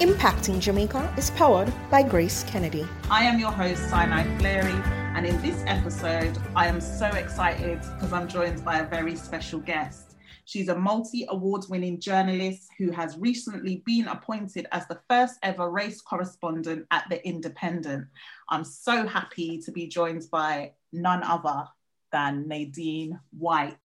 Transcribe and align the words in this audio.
Impacting 0.00 0.60
Jamaica 0.60 1.10
is 1.16 1.30
powered 1.30 1.72
by 1.90 2.02
Grace 2.02 2.44
Kennedy. 2.44 2.86
I 3.10 3.24
am 3.24 3.38
your 3.38 3.50
host, 3.50 3.88
Sinai 3.88 4.24
Fleury, 4.36 4.78
and 5.14 5.24
in 5.24 5.40
this 5.40 5.64
episode, 5.66 6.36
I 6.54 6.66
am 6.66 6.82
so 6.82 7.06
excited 7.06 7.80
because 7.80 8.12
I'm 8.12 8.28
joined 8.28 8.62
by 8.62 8.80
a 8.80 8.86
very 8.86 9.16
special 9.16 9.58
guest. 9.58 10.16
She's 10.44 10.68
a 10.68 10.76
multi 10.76 11.24
award 11.30 11.64
winning 11.70 11.98
journalist 11.98 12.68
who 12.76 12.90
has 12.90 13.16
recently 13.16 13.82
been 13.86 14.06
appointed 14.08 14.66
as 14.70 14.86
the 14.86 15.00
first 15.08 15.38
ever 15.42 15.70
race 15.70 16.02
correspondent 16.02 16.84
at 16.90 17.06
The 17.08 17.26
Independent. 17.26 18.06
I'm 18.50 18.64
so 18.64 19.06
happy 19.06 19.62
to 19.62 19.72
be 19.72 19.86
joined 19.86 20.26
by 20.30 20.72
none 20.92 21.22
other 21.22 21.68
than 22.12 22.46
Nadine 22.46 23.18
White. 23.30 23.78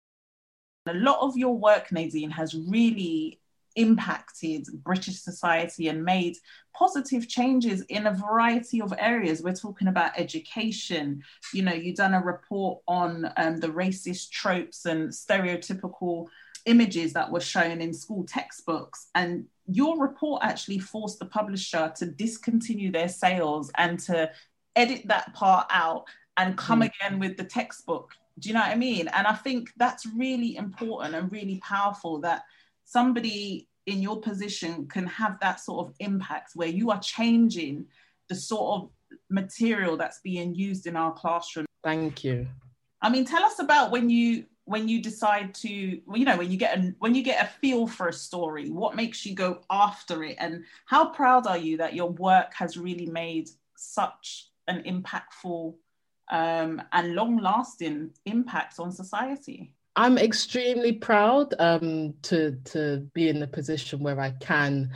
A 0.86 0.94
lot 0.94 1.20
of 1.20 1.36
your 1.36 1.56
work, 1.56 1.92
Nadine, 1.92 2.30
has 2.30 2.52
really 2.52 3.39
impacted 3.80 4.66
British 4.84 5.20
society 5.20 5.88
and 5.88 6.04
made 6.04 6.36
positive 6.74 7.28
changes 7.28 7.82
in 7.82 8.06
a 8.06 8.12
variety 8.12 8.80
of 8.80 8.92
areas. 8.98 9.42
We're 9.42 9.54
talking 9.54 9.88
about 9.88 10.12
education. 10.16 11.22
You 11.52 11.62
know, 11.62 11.72
you've 11.72 11.96
done 11.96 12.14
a 12.14 12.22
report 12.22 12.80
on 12.86 13.30
um, 13.36 13.58
the 13.58 13.68
racist 13.68 14.30
tropes 14.30 14.86
and 14.86 15.10
stereotypical 15.10 16.26
images 16.66 17.12
that 17.14 17.30
were 17.30 17.40
shown 17.40 17.80
in 17.80 17.92
school 17.92 18.24
textbooks. 18.24 19.08
And 19.14 19.46
your 19.66 19.98
report 19.98 20.42
actually 20.44 20.78
forced 20.78 21.18
the 21.18 21.26
publisher 21.26 21.92
to 21.96 22.06
discontinue 22.06 22.92
their 22.92 23.08
sales 23.08 23.70
and 23.76 23.98
to 24.00 24.30
edit 24.76 25.02
that 25.06 25.32
part 25.34 25.66
out 25.70 26.04
and 26.36 26.56
come 26.56 26.80
mm. 26.80 26.90
again 26.90 27.18
with 27.18 27.36
the 27.36 27.44
textbook. 27.44 28.12
Do 28.38 28.48
you 28.48 28.54
know 28.54 28.60
what 28.60 28.70
I 28.70 28.76
mean? 28.76 29.08
And 29.08 29.26
I 29.26 29.34
think 29.34 29.70
that's 29.76 30.06
really 30.06 30.56
important 30.56 31.14
and 31.14 31.30
really 31.30 31.60
powerful 31.62 32.20
that 32.20 32.42
somebody 32.84 33.68
in 33.86 34.02
your 34.02 34.20
position 34.20 34.86
can 34.86 35.06
have 35.06 35.38
that 35.40 35.60
sort 35.60 35.86
of 35.86 35.94
impact 35.98 36.52
where 36.54 36.68
you 36.68 36.90
are 36.90 37.00
changing 37.00 37.86
the 38.28 38.34
sort 38.34 38.82
of 38.82 38.90
material 39.28 39.96
that's 39.96 40.20
being 40.20 40.54
used 40.54 40.86
in 40.86 40.96
our 40.96 41.12
classroom. 41.12 41.66
Thank 41.82 42.24
you. 42.24 42.46
I 43.02 43.08
mean, 43.08 43.24
tell 43.24 43.42
us 43.42 43.58
about 43.58 43.90
when 43.90 44.10
you 44.10 44.44
when 44.70 44.86
you 44.86 45.02
decide 45.02 45.52
to 45.52 45.68
you 45.68 46.24
know 46.24 46.36
when 46.36 46.50
you 46.50 46.56
get 46.56 46.78
a 46.78 46.94
when 47.00 47.14
you 47.14 47.22
get 47.22 47.42
a 47.42 47.48
feel 47.60 47.88
for 47.88 48.06
a 48.06 48.12
story 48.12 48.70
what 48.70 48.94
makes 48.94 49.26
you 49.26 49.34
go 49.34 49.60
after 49.68 50.22
it 50.22 50.36
and 50.38 50.62
how 50.86 51.08
proud 51.08 51.46
are 51.46 51.58
you 51.58 51.76
that 51.76 51.94
your 51.94 52.10
work 52.10 52.54
has 52.54 52.76
really 52.76 53.06
made 53.06 53.48
such 53.76 54.50
an 54.68 54.80
impactful 54.84 55.74
um, 56.30 56.80
and 56.92 57.14
long 57.16 57.38
lasting 57.38 58.10
impact 58.26 58.78
on 58.78 58.92
society 58.92 59.74
I'm 59.96 60.18
extremely 60.18 60.92
proud 60.92 61.54
um, 61.58 62.14
to 62.22 62.56
to 62.66 63.08
be 63.12 63.28
in 63.28 63.40
the 63.40 63.46
position 63.46 64.00
where 64.00 64.20
I 64.20 64.30
can 64.40 64.90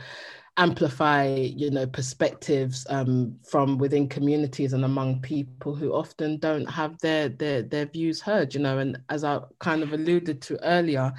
amplify, 0.57 1.27
you 1.27 1.69
know, 1.69 1.85
perspectives 1.85 2.87
um, 2.89 3.35
from 3.43 3.77
within 3.77 4.07
communities 4.07 4.71
and 4.71 4.85
among 4.85 5.21
people 5.21 5.75
who 5.75 5.93
often 5.93 6.37
don't 6.37 6.65
have 6.65 6.97
their 6.99 7.29
their 7.29 7.61
their 7.61 7.85
views 7.85 8.21
heard. 8.21 8.53
You 8.53 8.61
know, 8.61 8.77
and 8.79 8.97
as 9.09 9.23
I 9.23 9.39
kind 9.59 9.83
of 9.83 9.93
alluded 9.93 10.41
to 10.43 10.63
earlier, 10.63 11.13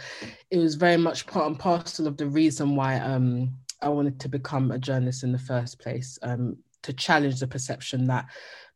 it 0.50 0.58
was 0.58 0.74
very 0.74 0.96
much 0.96 1.26
part 1.26 1.46
and 1.46 1.58
parcel 1.58 2.06
of 2.06 2.16
the 2.16 2.26
reason 2.26 2.76
why 2.76 2.98
um, 2.98 3.54
I 3.82 3.90
wanted 3.90 4.18
to 4.20 4.28
become 4.28 4.70
a 4.70 4.78
journalist 4.78 5.22
in 5.22 5.32
the 5.32 5.38
first 5.38 5.78
place. 5.78 6.18
Um, 6.22 6.56
to 6.82 6.92
challenge 6.92 7.40
the 7.40 7.48
perception 7.48 8.06
that 8.06 8.26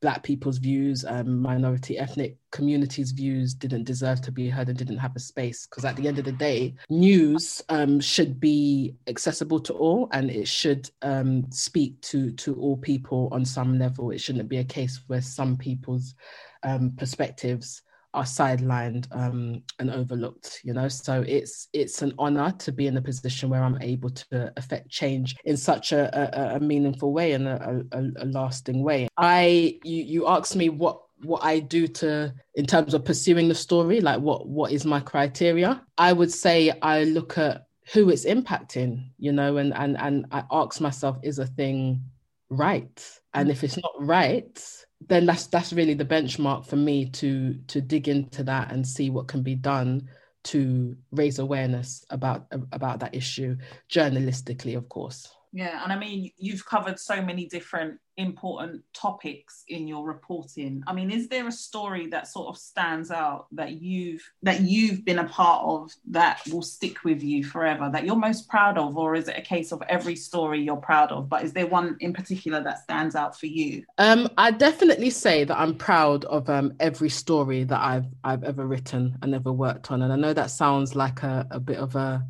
black 0.01 0.23
people's 0.23 0.59
views, 0.59 1.05
um, 1.07 1.41
minority 1.41 1.99
ethnic 1.99 2.37
communities' 2.51 3.13
views 3.13 3.55
didn't 3.55 3.85
deserve 3.85 4.21
to 4.23 4.33
be 4.33 4.49
heard 4.49 4.69
and 4.69 4.79
didn't 4.79 4.99
have 4.99 5.15
a 5.15 5.21
space. 5.21 5.67
Because 5.67 5.85
at 5.85 5.97
the 5.97 6.09
end 6.09 6.19
of 6.19 6.25
the 6.25 6.33
day, 6.33 6.75
news 6.89 7.63
um, 7.69 8.01
should 8.01 8.41
be 8.41 8.95
accessible 9.07 9.61
to 9.61 9.73
all 9.75 10.09
and 10.13 10.31
it 10.31 10.49
should 10.49 10.91
um, 11.03 11.45
speak 11.51 12.01
to 12.03 12.31
to 12.33 12.55
all 12.55 12.77
people 12.77 13.29
on 13.33 13.45
some 13.45 13.79
level. 13.79 14.11
It 14.11 14.21
shouldn't 14.21 14.49
be 14.49 14.59
a 14.59 14.65
case 14.65 15.01
where 15.07 15.21
some 15.21 15.57
people's 15.57 16.15
um, 16.63 16.93
perspectives 16.97 17.83
are 18.15 18.25
sidelined 18.25 19.07
um, 19.13 19.63
and 19.79 19.91
overlooked 19.91 20.61
you 20.65 20.73
know? 20.73 20.89
So 20.89 21.25
it's 21.27 21.69
it's 21.73 22.03
an 22.03 22.13
honor 22.19 22.53
to 22.59 22.73
be 22.73 22.87
in 22.87 22.97
a 22.97 23.03
position 23.03 23.49
where 23.51 23.63
i'm 23.63 23.81
able 23.81 24.11
to 24.11 24.53
affect 24.57 24.89
change 24.89 25.37
in 25.45 25.57
such 25.57 25.93
a, 25.93 26.11
a, 26.13 26.57
a 26.57 26.61
meaningful 26.61 27.13
way 27.13 27.33
and 27.33 27.47
a, 27.47 27.85
a, 27.93 28.25
a 28.25 28.27
lasting 28.27 28.83
way. 28.83 29.09
I 29.17 29.79
you, 29.85 30.05
you 30.05 30.29
asked 30.29 30.57
me 30.57 30.69
what 30.69 31.03
what 31.23 31.45
i 31.45 31.59
do 31.59 31.87
to 31.87 32.33
in 32.55 32.65
terms 32.65 32.95
of 32.95 33.05
pursuing 33.05 33.49
the 33.49 33.55
story 33.55 34.01
like 34.01 34.21
what 34.21 34.49
what 34.49 34.73
is 34.73 34.85
my 34.85 35.01
criteria? 35.01 35.83
I 35.99 36.13
would 36.13 36.33
say 36.33 36.73
i 36.83 37.05
look 37.05 37.39
at 37.39 37.67
who 37.93 38.11
it's 38.11 38.25
impacting 38.25 39.11
you 39.19 39.33
know? 39.33 39.57
And 39.59 39.75
and 39.75 39.97
and 39.99 40.27
i 40.31 40.45
ask 40.51 40.81
myself 40.81 41.19
is 41.23 41.39
a 41.39 41.47
thing 41.47 42.03
right? 42.51 43.21
And 43.33 43.49
if 43.49 43.63
it's 43.63 43.77
not 43.77 43.93
right 44.01 44.80
then 45.09 45.27
that's 45.27 45.47
that's 45.47 45.73
really 45.73 45.95
the 45.95 46.05
benchmark 46.05 46.67
for 46.67 46.77
me 46.77 47.09
to 47.11 47.55
to 47.67 47.81
dig 47.81 48.09
into 48.09 48.43
that 48.45 48.73
and 48.73 48.87
see 48.87 49.11
what 49.11 49.29
can 49.29 49.43
be 49.43 49.55
done 49.55 50.09
to 50.43 50.97
raise 51.13 51.39
awareness 51.39 52.05
about 52.11 52.47
about 52.73 53.01
that 53.01 53.15
issue 53.15 53.57
journalistically 53.91 54.77
of 54.77 54.89
course 54.89 55.31
yeah, 55.53 55.83
and 55.83 55.93
I 55.93 55.97
mean, 55.97 56.31
you've 56.39 56.65
covered 56.65 56.99
so 57.01 57.21
many 57.21 57.47
different 57.47 57.99
important 58.17 58.83
topics 58.93 59.65
in 59.69 59.89
your 59.89 60.07
reporting. 60.07 60.83
I 60.87 60.93
mean, 60.93 61.11
is 61.11 61.29
there 61.29 61.49
a 61.49 61.53
story 61.53 62.07
that 62.09 62.29
sort 62.29 62.49
of 62.49 62.57
stands 62.57 63.11
out 63.11 63.47
that 63.53 63.73
you've 63.73 64.23
that 64.43 64.61
you've 64.61 65.05
been 65.05 65.19
a 65.19 65.29
part 65.29 65.65
of 65.65 65.91
that 66.11 66.41
will 66.53 66.63
stick 66.63 67.03
with 67.03 67.23
you 67.23 67.43
forever 67.43 67.91
that 67.93 68.05
you're 68.05 68.15
most 68.15 68.49
proud 68.49 68.79
of, 68.79 68.97
or 68.97 69.17
is 69.17 69.27
it 69.27 69.39
a 69.39 69.43
case 69.43 69.73
of 69.73 69.83
every 69.89 70.15
story 70.15 70.63
you're 70.63 70.77
proud 70.77 71.11
of? 71.11 71.29
But 71.29 71.43
is 71.43 71.53
there 71.53 71.67
one 71.67 71.97
in 71.99 72.13
particular 72.13 72.63
that 72.63 72.85
stands 72.85 73.17
out 73.17 73.39
for 73.39 73.47
you? 73.47 73.85
Um, 73.99 74.29
I 74.39 74.53
definitely 74.53 75.11
say 75.11 75.43
that 75.43 75.59
I'm 75.59 75.75
proud 75.75 76.27
of 76.27 76.49
um, 76.49 76.75
every 76.79 77.11
story 77.11 77.65
that 77.65 77.81
I've 77.81 78.07
I've 78.23 78.45
ever 78.45 78.67
written 78.67 79.19
and 79.23 79.35
ever 79.35 79.53
worked 79.53 79.91
on, 79.91 80.03
and 80.03 80.13
I 80.13 80.17
know 80.17 80.33
that 80.33 80.53
sounds 80.53 80.95
like 80.95 81.25
a, 81.25 81.47
a 81.51 81.59
bit 81.59 81.79
of 81.79 81.97
a 81.97 82.25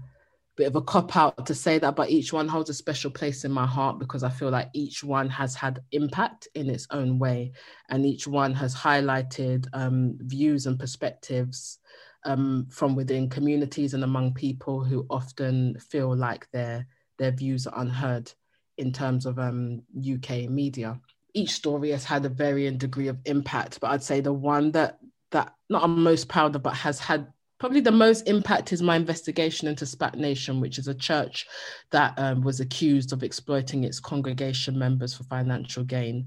bit 0.61 0.69
of 0.69 0.77
a 0.77 0.83
cop 0.83 1.17
out 1.17 1.47
to 1.47 1.55
say 1.55 1.79
that, 1.79 1.97
but 1.97 2.11
each 2.11 2.35
one 2.35 2.47
holds 2.47 2.69
a 2.69 2.75
special 2.75 3.11
place 3.11 3.47
in 3.47 3.51
my 3.51 3.67
heart 3.67 3.99
because 3.99 4.23
I 4.23 4.29
feel 4.29 4.51
like 4.51 4.69
each 4.75 5.03
one 5.03 5.31
has 5.31 5.55
had 5.55 5.83
impact 5.93 6.49
in 6.55 6.69
its 6.69 6.87
own 6.91 7.19
way, 7.19 7.53
and 7.89 8.05
each 8.05 8.27
one 8.27 8.53
has 8.53 8.75
highlighted 8.75 9.67
um, 9.73 10.19
views 10.21 10.67
and 10.67 10.79
perspectives 10.79 11.79
um, 12.25 12.67
from 12.71 12.95
within 12.95 13.31
communities 13.31 13.95
and 13.95 14.05
among 14.05 14.35
people 14.35 14.85
who 14.85 15.07
often 15.09 15.79
feel 15.79 16.15
like 16.15 16.47
their 16.51 16.87
their 17.19 17.31
views 17.31 17.67
are 17.67 17.81
unheard 17.81 18.31
in 18.77 18.93
terms 18.93 19.25
of 19.25 19.39
um, 19.39 19.83
UK 19.97 20.51
media. 20.51 21.01
Each 21.33 21.53
story 21.53 21.91
has 21.91 22.05
had 22.05 22.27
a 22.27 22.29
varying 22.29 22.77
degree 22.77 23.09
of 23.09 23.19
impact, 23.25 23.81
but 23.81 23.93
I'd 23.93 24.03
say 24.03 24.21
the 24.21 24.33
one 24.33 24.73
that 24.73 24.99
that 25.31 25.55
not 25.71 25.85
I'm 25.85 26.03
most 26.03 26.29
proud 26.29 26.55
of, 26.55 26.63
but 26.63 26.75
has 26.75 26.99
had 26.99 27.33
probably 27.61 27.81
the 27.81 27.93
most 27.93 28.27
impact 28.27 28.73
is 28.73 28.81
my 28.81 28.97
investigation 28.97 29.69
into 29.69 29.85
SPAC 29.85 30.17
Nation, 30.17 30.61
which 30.61 30.79
is 30.79 30.89
a 30.89 30.95
church 30.95 31.47
that 31.91 32.15
um, 32.17 32.41
was 32.41 32.59
accused 32.59 33.13
of 33.13 33.23
exploiting 33.23 33.85
its 33.85 34.01
congregation 34.01 34.77
members 34.77 35.15
for 35.15 35.25
financial 35.25 35.85
gain. 35.85 36.27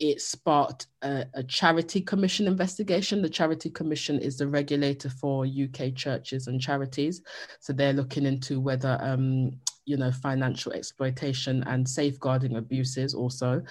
It 0.00 0.22
sparked 0.22 0.86
a, 1.02 1.26
a, 1.34 1.44
charity 1.44 2.00
commission 2.00 2.46
investigation. 2.46 3.20
The 3.20 3.28
charity 3.28 3.68
commission 3.68 4.18
is 4.18 4.38
the 4.38 4.48
regulator 4.48 5.10
for 5.10 5.44
UK 5.44 5.94
churches 5.94 6.46
and 6.46 6.58
charities, 6.58 7.20
so 7.60 7.74
they're 7.74 7.92
looking 7.92 8.24
into 8.24 8.58
whether 8.58 8.98
um, 9.02 9.52
you 9.84 9.96
know 9.96 10.12
financial 10.12 10.72
exploitation 10.72 11.62
and 11.64 11.88
safeguarding 11.88 12.56
abuses 12.56 13.14
also 13.14 13.62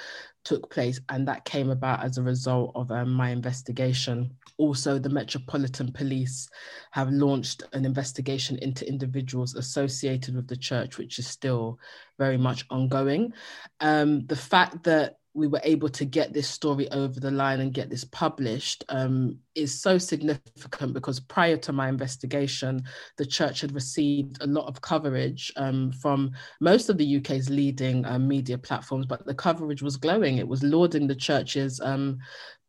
took 0.43 0.69
place 0.71 0.99
and 1.09 1.27
that 1.27 1.45
came 1.45 1.69
about 1.69 2.03
as 2.03 2.17
a 2.17 2.23
result 2.23 2.71
of 2.75 2.91
um, 2.91 3.11
my 3.11 3.29
investigation. 3.29 4.29
Also 4.57 4.97
the 4.97 5.09
metropolitan 5.09 5.91
police 5.91 6.49
have 6.91 7.09
launched 7.11 7.63
an 7.73 7.85
investigation 7.85 8.57
into 8.59 8.87
individuals 8.87 9.55
associated 9.55 10.35
with 10.35 10.47
the 10.47 10.57
church 10.57 10.97
which 10.97 11.19
is 11.19 11.27
still 11.27 11.77
very 12.17 12.37
much 12.37 12.65
ongoing. 12.69 13.31
Um, 13.79 14.25
the 14.25 14.35
fact 14.35 14.83
that 14.83 15.17
we 15.33 15.47
were 15.47 15.61
able 15.63 15.87
to 15.89 16.03
get 16.03 16.33
this 16.33 16.47
story 16.47 16.91
over 16.91 17.19
the 17.19 17.31
line 17.31 17.61
and 17.61 17.73
get 17.73 17.89
this 17.89 18.03
published 18.03 18.83
um, 18.89 19.37
is 19.55 19.79
so 19.81 19.97
significant 19.97 20.93
because 20.93 21.19
prior 21.19 21.55
to 21.55 21.71
my 21.71 21.87
investigation, 21.87 22.83
the 23.17 23.25
church 23.25 23.61
had 23.61 23.73
received 23.73 24.37
a 24.41 24.47
lot 24.47 24.67
of 24.67 24.81
coverage 24.81 25.51
um, 25.55 25.91
from 25.93 26.31
most 26.59 26.89
of 26.89 26.97
the 26.97 27.17
UK's 27.17 27.49
leading 27.49 28.05
uh, 28.05 28.19
media 28.19 28.57
platforms, 28.57 29.05
but 29.05 29.25
the 29.25 29.33
coverage 29.33 29.81
was 29.81 29.95
glowing. 29.95 30.37
It 30.37 30.47
was 30.47 30.63
lauding 30.63 31.07
the 31.07 31.15
church's 31.15 31.79
um, 31.79 32.19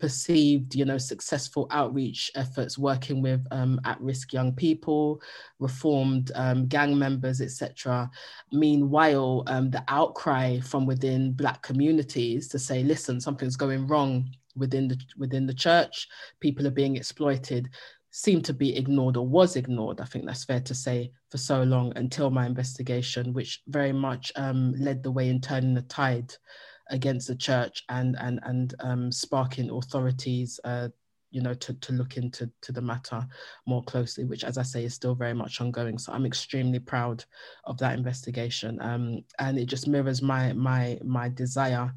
perceived, 0.03 0.75
you 0.75 0.85
know, 0.85 0.99
successful 0.99 1.69
outreach 1.71 2.29
efforts 2.35 2.77
working 2.77 3.23
with 3.23 3.47
um, 3.53 3.81
at-risk 3.85 4.33
young 4.33 4.53
people, 4.53 5.23
reformed 5.61 6.33
um, 6.35 6.67
gang 6.67 6.99
members, 6.99 7.41
etc. 7.41 8.11
Meanwhile, 8.51 9.45
um, 9.47 9.71
the 9.71 9.85
outcry 9.87 10.59
from 10.59 10.87
within 10.87 11.31
Black 11.35 11.63
communities 11.63 12.49
to 12.49 12.59
say, 12.59 12.83
listen, 12.83 13.21
something's 13.21 13.55
going 13.55 13.87
wrong 13.87 14.29
within 14.57 14.89
the 14.89 14.99
within 15.17 15.47
the 15.47 15.55
church, 15.55 16.09
people 16.41 16.67
are 16.67 16.73
being 16.73 16.97
exploited, 16.97 17.71
seemed 18.11 18.45
to 18.47 18.53
be 18.53 18.77
ignored 18.77 19.17
or 19.17 19.25
was 19.25 19.55
ignored. 19.55 20.01
I 20.01 20.05
think 20.07 20.27
that's 20.27 20.45
fair 20.45 20.61
to 20.63 20.75
say 20.75 21.13
for 21.31 21.39
so 21.39 21.63
long 21.63 21.93
until 21.95 22.29
my 22.29 22.45
investigation, 22.45 23.33
which 23.33 23.63
very 23.69 23.93
much 23.93 24.33
um, 24.35 24.75
led 24.77 25.05
the 25.05 25.13
way 25.13 25.29
in 25.29 25.41
turning 25.41 25.75
the 25.75 25.83
tide 25.83 26.35
against 26.93 27.27
the 27.27 27.35
church 27.35 27.83
and 27.89 28.17
and 28.21 28.39
and 28.45 28.75
um, 28.81 29.11
sparking 29.11 29.71
authorities 29.71 30.61
uh, 30.65 30.89
you 31.33 31.41
know 31.41 31.55
to, 31.55 31.75
to 31.75 31.93
look 31.95 32.17
into 32.17 32.49
to 32.61 32.71
the 32.71 32.81
matter 32.81 33.27
more 33.67 33.83
closely 33.85 34.25
which 34.25 34.45
as 34.45 34.59
i 34.59 34.63
say 34.63 34.85
is 34.85 34.95
still 34.95 35.15
very 35.15 35.35
much 35.35 35.61
ongoing. 35.61 35.99
So 35.99 36.13
i'm 36.13 36.27
extremely 36.27 36.79
proud 36.79 37.25
of 37.65 37.79
that 37.79 37.99
investigation. 37.99 38.81
Um, 38.81 39.25
and 39.39 39.59
it 39.59 39.67
just 39.67 39.89
mirrors 39.89 40.23
my 40.23 40.53
my 40.53 40.99
my 41.03 41.29
desire 41.29 41.93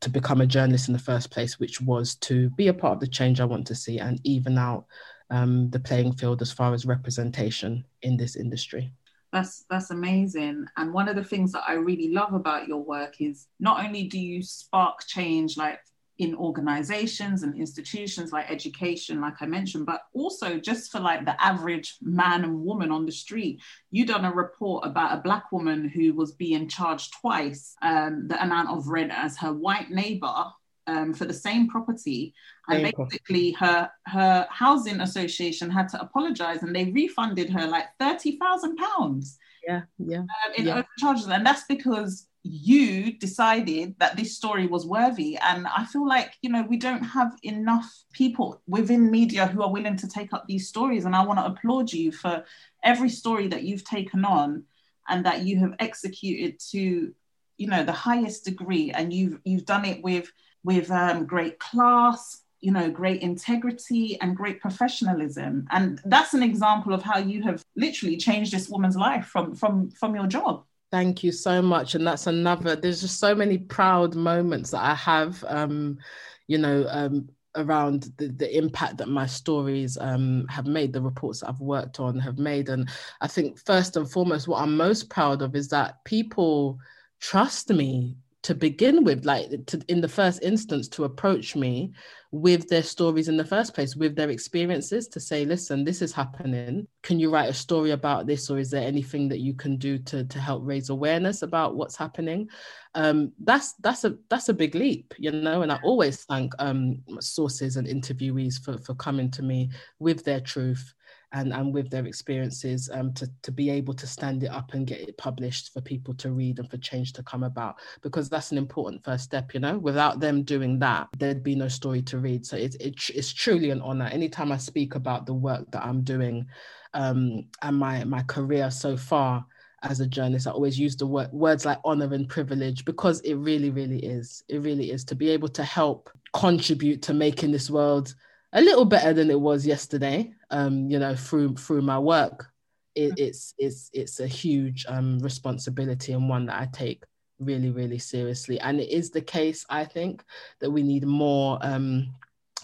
to 0.00 0.10
become 0.10 0.42
a 0.42 0.46
journalist 0.46 0.88
in 0.88 0.92
the 0.92 0.98
first 0.98 1.30
place 1.30 1.58
which 1.58 1.80
was 1.80 2.16
to 2.16 2.50
be 2.50 2.68
a 2.68 2.74
part 2.74 2.94
of 2.94 3.00
the 3.00 3.06
change 3.06 3.40
i 3.40 3.44
want 3.44 3.66
to 3.66 3.74
see 3.74 3.98
and 3.98 4.20
even 4.24 4.58
out 4.58 4.84
um, 5.30 5.70
the 5.70 5.80
playing 5.80 6.12
field 6.12 6.42
as 6.42 6.52
far 6.52 6.74
as 6.74 6.84
representation 6.84 7.82
in 8.02 8.16
this 8.16 8.36
industry 8.36 8.92
that's 9.34 9.64
that's 9.68 9.90
amazing. 9.90 10.64
And 10.76 10.94
one 10.94 11.08
of 11.08 11.16
the 11.16 11.24
things 11.24 11.52
that 11.52 11.64
i 11.66 11.74
really 11.74 12.10
love 12.10 12.32
about 12.32 12.68
your 12.68 12.82
work 12.82 13.20
is 13.20 13.48
not 13.58 13.84
only 13.84 14.04
do 14.04 14.18
you 14.18 14.42
spark 14.42 15.00
change 15.06 15.56
like 15.56 15.80
in 16.18 16.34
organizations 16.36 17.42
and 17.42 17.58
institutions 17.58 18.30
like 18.30 18.48
education 18.48 19.20
like 19.20 19.34
i 19.40 19.46
mentioned 19.46 19.84
but 19.84 20.02
also 20.12 20.58
just 20.60 20.92
for 20.92 21.00
like 21.00 21.24
the 21.24 21.44
average 21.44 21.96
man 22.00 22.44
and 22.44 22.64
woman 22.64 22.92
on 22.92 23.04
the 23.04 23.12
street. 23.12 23.60
You 23.90 24.06
done 24.06 24.24
a 24.24 24.32
report 24.32 24.86
about 24.86 25.18
a 25.18 25.22
black 25.22 25.50
woman 25.50 25.88
who 25.88 26.14
was 26.14 26.32
being 26.32 26.68
charged 26.68 27.12
twice 27.20 27.74
um, 27.82 28.28
the 28.28 28.40
amount 28.40 28.68
of 28.70 28.86
rent 28.86 29.10
as 29.12 29.36
her 29.38 29.52
white 29.52 29.90
neighbor 29.90 30.44
um, 30.86 31.14
for 31.14 31.24
the 31.24 31.34
same 31.34 31.68
property, 31.68 32.34
and 32.68 32.92
basically 32.96 33.52
her 33.52 33.90
her 34.06 34.46
housing 34.50 35.00
association 35.00 35.70
had 35.70 35.88
to 35.90 36.00
apologize, 36.00 36.62
and 36.62 36.74
they 36.74 36.90
refunded 36.92 37.50
her 37.50 37.66
like 37.66 37.86
thirty 37.98 38.38
thousand 38.38 38.76
pounds. 38.76 39.38
Yeah, 39.66 39.82
yeah, 39.98 40.18
um, 40.18 40.52
in 40.56 40.66
yeah. 40.66 40.82
overcharges, 40.82 41.28
and 41.28 41.46
that's 41.46 41.64
because 41.64 42.28
you 42.42 43.12
decided 43.12 43.94
that 43.98 44.16
this 44.16 44.36
story 44.36 44.66
was 44.66 44.84
worthy. 44.84 45.38
And 45.38 45.66
I 45.66 45.86
feel 45.86 46.06
like 46.06 46.34
you 46.42 46.50
know 46.50 46.66
we 46.68 46.76
don't 46.76 47.02
have 47.02 47.34
enough 47.42 47.90
people 48.12 48.60
within 48.66 49.10
media 49.10 49.46
who 49.46 49.62
are 49.62 49.72
willing 49.72 49.96
to 49.96 50.08
take 50.08 50.32
up 50.32 50.46
these 50.46 50.68
stories, 50.68 51.04
and 51.06 51.16
I 51.16 51.24
want 51.24 51.38
to 51.38 51.46
applaud 51.46 51.92
you 51.92 52.12
for 52.12 52.44
every 52.82 53.08
story 53.08 53.48
that 53.48 53.62
you've 53.62 53.84
taken 53.84 54.24
on 54.24 54.64
and 55.08 55.24
that 55.24 55.44
you 55.44 55.58
have 55.60 55.74
executed 55.78 56.58
to 56.70 57.14
you 57.56 57.66
know 57.68 57.84
the 57.84 57.92
highest 57.92 58.44
degree 58.44 58.90
and 58.90 59.12
you've 59.12 59.38
you've 59.44 59.64
done 59.64 59.84
it 59.84 60.02
with 60.02 60.30
with 60.64 60.90
um, 60.90 61.26
great 61.26 61.58
class, 61.58 62.42
you 62.60 62.72
know, 62.72 62.90
great 62.90 63.20
integrity 63.20 64.18
and 64.20 64.36
great 64.36 64.60
professionalism. 64.60 65.66
And 65.70 66.00
that's 66.06 66.34
an 66.34 66.42
example 66.42 66.92
of 66.94 67.02
how 67.02 67.18
you 67.18 67.42
have 67.42 67.62
literally 67.76 68.16
changed 68.16 68.52
this 68.52 68.68
woman's 68.68 68.96
life 68.96 69.26
from 69.26 69.54
from 69.54 69.90
from 69.90 70.14
your 70.14 70.26
job. 70.26 70.64
Thank 70.90 71.24
you 71.24 71.32
so 71.32 71.60
much. 71.60 71.96
And 71.96 72.06
that's 72.06 72.28
another, 72.28 72.76
there's 72.76 73.00
just 73.00 73.18
so 73.18 73.34
many 73.34 73.58
proud 73.58 74.14
moments 74.14 74.70
that 74.70 74.82
I 74.82 74.94
have, 74.94 75.44
um, 75.48 75.98
you 76.46 76.56
know, 76.56 76.86
um, 76.88 77.28
around 77.56 78.12
the, 78.16 78.28
the 78.28 78.56
impact 78.56 78.98
that 78.98 79.08
my 79.08 79.26
stories 79.26 79.98
um, 80.00 80.46
have 80.48 80.66
made, 80.66 80.92
the 80.92 81.02
reports 81.02 81.42
I've 81.42 81.60
worked 81.60 81.98
on 81.98 82.20
have 82.20 82.38
made. 82.38 82.68
And 82.68 82.88
I 83.20 83.26
think 83.26 83.58
first 83.58 83.96
and 83.96 84.08
foremost, 84.08 84.46
what 84.46 84.62
I'm 84.62 84.76
most 84.76 85.10
proud 85.10 85.42
of 85.42 85.56
is 85.56 85.66
that 85.70 86.04
people 86.04 86.78
trust 87.20 87.70
me 87.70 88.16
to 88.44 88.54
begin 88.54 89.04
with 89.04 89.24
like 89.24 89.48
to, 89.66 89.82
in 89.88 90.02
the 90.02 90.08
first 90.08 90.42
instance 90.42 90.86
to 90.86 91.04
approach 91.04 91.56
me 91.56 91.92
with 92.30 92.68
their 92.68 92.82
stories 92.82 93.28
in 93.28 93.38
the 93.38 93.44
first 93.44 93.74
place 93.74 93.96
with 93.96 94.14
their 94.14 94.28
experiences 94.28 95.08
to 95.08 95.18
say 95.18 95.44
listen 95.46 95.82
this 95.82 96.02
is 96.02 96.12
happening. 96.12 96.86
Can 97.02 97.18
you 97.18 97.30
write 97.30 97.48
a 97.48 97.54
story 97.54 97.92
about 97.92 98.26
this 98.26 98.50
or 98.50 98.58
is 98.58 98.70
there 98.70 98.86
anything 98.86 99.28
that 99.30 99.40
you 99.40 99.54
can 99.54 99.76
do 99.78 99.98
to 99.98 100.24
to 100.24 100.38
help 100.38 100.62
raise 100.64 100.90
awareness 100.90 101.42
about 101.42 101.74
what's 101.74 101.96
happening? 101.96 102.48
Um, 102.94 103.32
that's 103.42 103.72
that's 103.80 104.04
a 104.04 104.16
that's 104.28 104.50
a 104.50 104.54
big 104.54 104.76
leap 104.76 105.14
you 105.18 105.32
know 105.32 105.62
and 105.62 105.72
i 105.72 105.80
always 105.82 106.22
thank 106.24 106.52
um, 106.60 107.02
sources 107.18 107.76
and 107.76 107.88
interviewees 107.88 108.62
for 108.62 108.78
for 108.78 108.94
coming 108.94 109.32
to 109.32 109.42
me 109.42 109.70
with 109.98 110.22
their 110.24 110.40
truth 110.40 110.94
and, 111.34 111.52
and 111.52 111.74
with 111.74 111.90
their 111.90 112.06
experiences 112.06 112.88
um, 112.92 113.12
to, 113.12 113.28
to 113.42 113.52
be 113.52 113.68
able 113.68 113.92
to 113.92 114.06
stand 114.06 114.42
it 114.42 114.50
up 114.50 114.72
and 114.72 114.86
get 114.86 115.00
it 115.00 115.18
published 115.18 115.72
for 115.72 115.80
people 115.80 116.14
to 116.14 116.30
read 116.30 116.58
and 116.58 116.70
for 116.70 116.78
change 116.78 117.12
to 117.12 117.22
come 117.24 117.42
about 117.42 117.76
because 118.02 118.30
that's 118.30 118.52
an 118.52 118.58
important 118.58 119.04
first 119.04 119.24
step 119.24 119.52
you 119.52 119.60
know? 119.60 119.76
Without 119.78 120.20
them 120.20 120.44
doing 120.44 120.78
that 120.78 121.08
there'd 121.18 121.42
be 121.42 121.54
no 121.54 121.68
story 121.68 122.00
to 122.02 122.18
read. 122.18 122.46
So 122.46 122.56
it, 122.56 122.76
it, 122.80 122.94
it's 123.14 123.32
truly 123.32 123.70
an 123.70 123.82
honor. 123.82 124.06
Anytime 124.06 124.52
i 124.52 124.56
speak 124.56 124.94
about 124.94 125.26
the 125.26 125.34
work 125.34 125.70
that 125.72 125.84
i'm 125.84 126.02
doing 126.02 126.46
um, 126.94 127.44
and 127.62 127.76
my 127.76 128.04
my 128.04 128.22
career 128.22 128.70
so 128.70 128.96
far 128.96 129.44
as 129.84 130.00
a 130.00 130.06
journalist, 130.06 130.46
I 130.46 130.50
always 130.50 130.78
use 130.78 130.96
the 130.96 131.06
word, 131.06 131.30
words 131.32 131.64
like 131.64 131.78
honor 131.84 132.12
and 132.14 132.28
privilege 132.28 132.84
because 132.84 133.20
it 133.20 133.34
really, 133.34 133.70
really 133.70 133.98
is. 133.98 134.42
It 134.48 134.62
really 134.62 134.90
is. 134.90 135.04
To 135.06 135.14
be 135.14 135.28
able 135.30 135.48
to 135.48 135.62
help 135.62 136.10
contribute 136.32 137.02
to 137.02 137.14
making 137.14 137.52
this 137.52 137.70
world 137.70 138.14
a 138.54 138.60
little 138.60 138.84
better 138.84 139.12
than 139.12 139.30
it 139.30 139.40
was 139.40 139.66
yesterday. 139.66 140.32
Um, 140.50 140.88
you 140.88 140.98
know, 140.98 141.14
through 141.14 141.56
through 141.56 141.82
my 141.82 141.98
work, 141.98 142.50
it, 142.94 143.10
mm. 143.10 143.18
it's 143.18 143.54
it's 143.58 143.90
it's 143.92 144.20
a 144.20 144.26
huge 144.26 144.86
um, 144.88 145.18
responsibility 145.18 146.12
and 146.12 146.28
one 146.28 146.46
that 146.46 146.60
I 146.60 146.68
take 146.72 147.04
really 147.38 147.70
really 147.70 147.98
seriously. 147.98 148.58
And 148.60 148.80
it 148.80 148.88
is 148.88 149.10
the 149.10 149.20
case, 149.20 149.66
I 149.68 149.84
think, 149.84 150.22
that 150.60 150.70
we 150.70 150.82
need 150.82 151.04
more 151.04 151.58
um, 151.60 152.14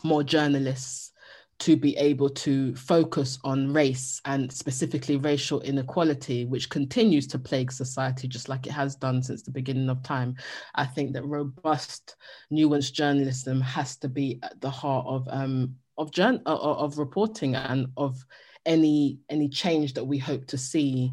more 0.03 0.23
journalists 0.23 1.13
to 1.61 1.77
be 1.77 1.95
able 1.99 2.31
to 2.31 2.75
focus 2.75 3.39
on 3.45 3.71
race 3.71 4.21
and 4.25 4.51
specifically 4.51 5.19
racial 5.19 5.61
inequality, 5.61 6.47
which 6.47 6.71
continues 6.71 7.27
to 7.27 7.39
plague 7.39 7.71
society 7.71 8.27
just 8.27 8.49
like 8.49 8.67
it 8.67 8.73
has 8.73 8.97
done 8.97 9.23
since 9.23 9.43
the 9.43 9.51
beginning 9.51 9.91
of 9.91 10.03
time. 10.03 10.35
I 10.75 10.87
think 10.87 11.13
that 11.13 11.27
robust, 11.27 12.17
nuanced 12.51 12.95
journalism 12.95 13.61
has 13.61 13.97
to 13.99 14.09
be 14.09 14.39
at 14.43 14.59
the 14.63 14.71
heart 14.71 15.07
of 15.07 15.29
um, 15.31 15.77
of, 16.01 16.11
journal, 16.11 16.43
of 16.47 16.99
reporting 16.99 17.55
and 17.55 17.89
of 17.97 18.25
any 18.67 19.19
any 19.29 19.49
change 19.49 19.95
that 19.95 20.05
we 20.05 20.19
hope 20.19 20.47
to 20.47 20.59
see 20.59 21.13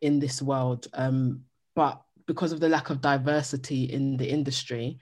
in 0.00 0.18
this 0.18 0.42
world. 0.42 0.88
Um, 0.94 1.42
but 1.74 2.02
because 2.26 2.52
of 2.52 2.60
the 2.60 2.68
lack 2.68 2.90
of 2.90 3.00
diversity 3.00 3.84
in 3.84 4.16
the 4.16 4.28
industry, 4.28 4.98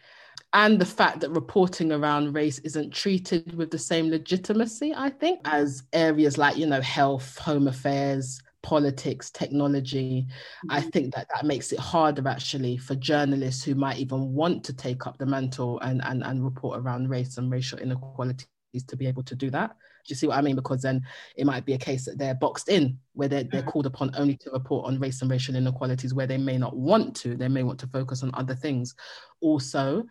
and 0.52 0.80
the 0.80 0.86
fact 0.86 1.20
that 1.20 1.30
reporting 1.30 1.92
around 1.92 2.34
race 2.34 2.58
isn't 2.60 2.92
treated 2.92 3.54
with 3.54 3.70
the 3.70 3.78
same 3.78 4.10
legitimacy, 4.10 4.92
I 4.96 5.10
think, 5.10 5.40
as 5.44 5.84
areas 5.92 6.38
like, 6.38 6.56
you 6.56 6.66
know, 6.66 6.80
health, 6.80 7.38
home 7.38 7.68
affairs, 7.68 8.40
politics, 8.62 9.30
technology. 9.30 10.26
Mm-hmm. 10.26 10.76
I 10.76 10.80
think 10.80 11.14
that 11.14 11.28
that 11.34 11.46
makes 11.46 11.72
it 11.72 11.78
harder 11.78 12.26
actually 12.28 12.78
for 12.78 12.94
journalists 12.96 13.62
who 13.62 13.74
might 13.74 13.98
even 13.98 14.32
want 14.32 14.64
to 14.64 14.72
take 14.72 15.06
up 15.06 15.18
the 15.18 15.26
mantle 15.26 15.78
and, 15.80 16.02
and, 16.04 16.24
and 16.24 16.44
report 16.44 16.80
around 16.80 17.08
race 17.08 17.38
and 17.38 17.50
racial 17.50 17.78
inequalities 17.78 18.48
to 18.88 18.96
be 18.96 19.06
able 19.06 19.22
to 19.24 19.34
do 19.34 19.50
that. 19.50 19.70
Do 19.70 20.12
you 20.12 20.16
see 20.16 20.26
what 20.26 20.38
I 20.38 20.42
mean? 20.42 20.56
Because 20.56 20.82
then 20.82 21.02
it 21.36 21.46
might 21.46 21.66
be 21.66 21.74
a 21.74 21.78
case 21.78 22.04
that 22.04 22.18
they're 22.18 22.34
boxed 22.34 22.68
in, 22.68 22.98
where 23.14 23.28
they're, 23.28 23.44
they're 23.44 23.60
mm-hmm. 23.60 23.70
called 23.70 23.86
upon 23.86 24.10
only 24.16 24.36
to 24.38 24.50
report 24.50 24.86
on 24.86 24.98
race 24.98 25.22
and 25.22 25.30
racial 25.30 25.56
inequalities, 25.56 26.14
where 26.14 26.26
they 26.26 26.38
may 26.38 26.56
not 26.56 26.76
want 26.76 27.14
to. 27.16 27.36
They 27.36 27.48
may 27.48 27.62
want 27.62 27.80
to 27.80 27.86
focus 27.86 28.22
on 28.22 28.30
other 28.34 28.54
things. 28.54 28.94
Also, 29.40 30.04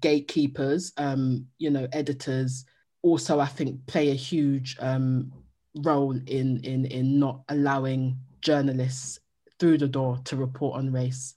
gatekeepers, 0.00 0.92
um, 0.96 1.46
you 1.58 1.70
know, 1.70 1.86
editors 1.92 2.64
also 3.02 3.40
I 3.40 3.46
think 3.46 3.84
play 3.86 4.10
a 4.10 4.14
huge 4.14 4.76
um, 4.80 5.32
role 5.76 6.12
in 6.12 6.60
in 6.64 6.86
in 6.86 7.18
not 7.18 7.42
allowing 7.48 8.16
journalists 8.40 9.20
through 9.58 9.78
the 9.78 9.88
door 9.88 10.18
to 10.24 10.36
report 10.36 10.78
on 10.78 10.92
race 10.92 11.34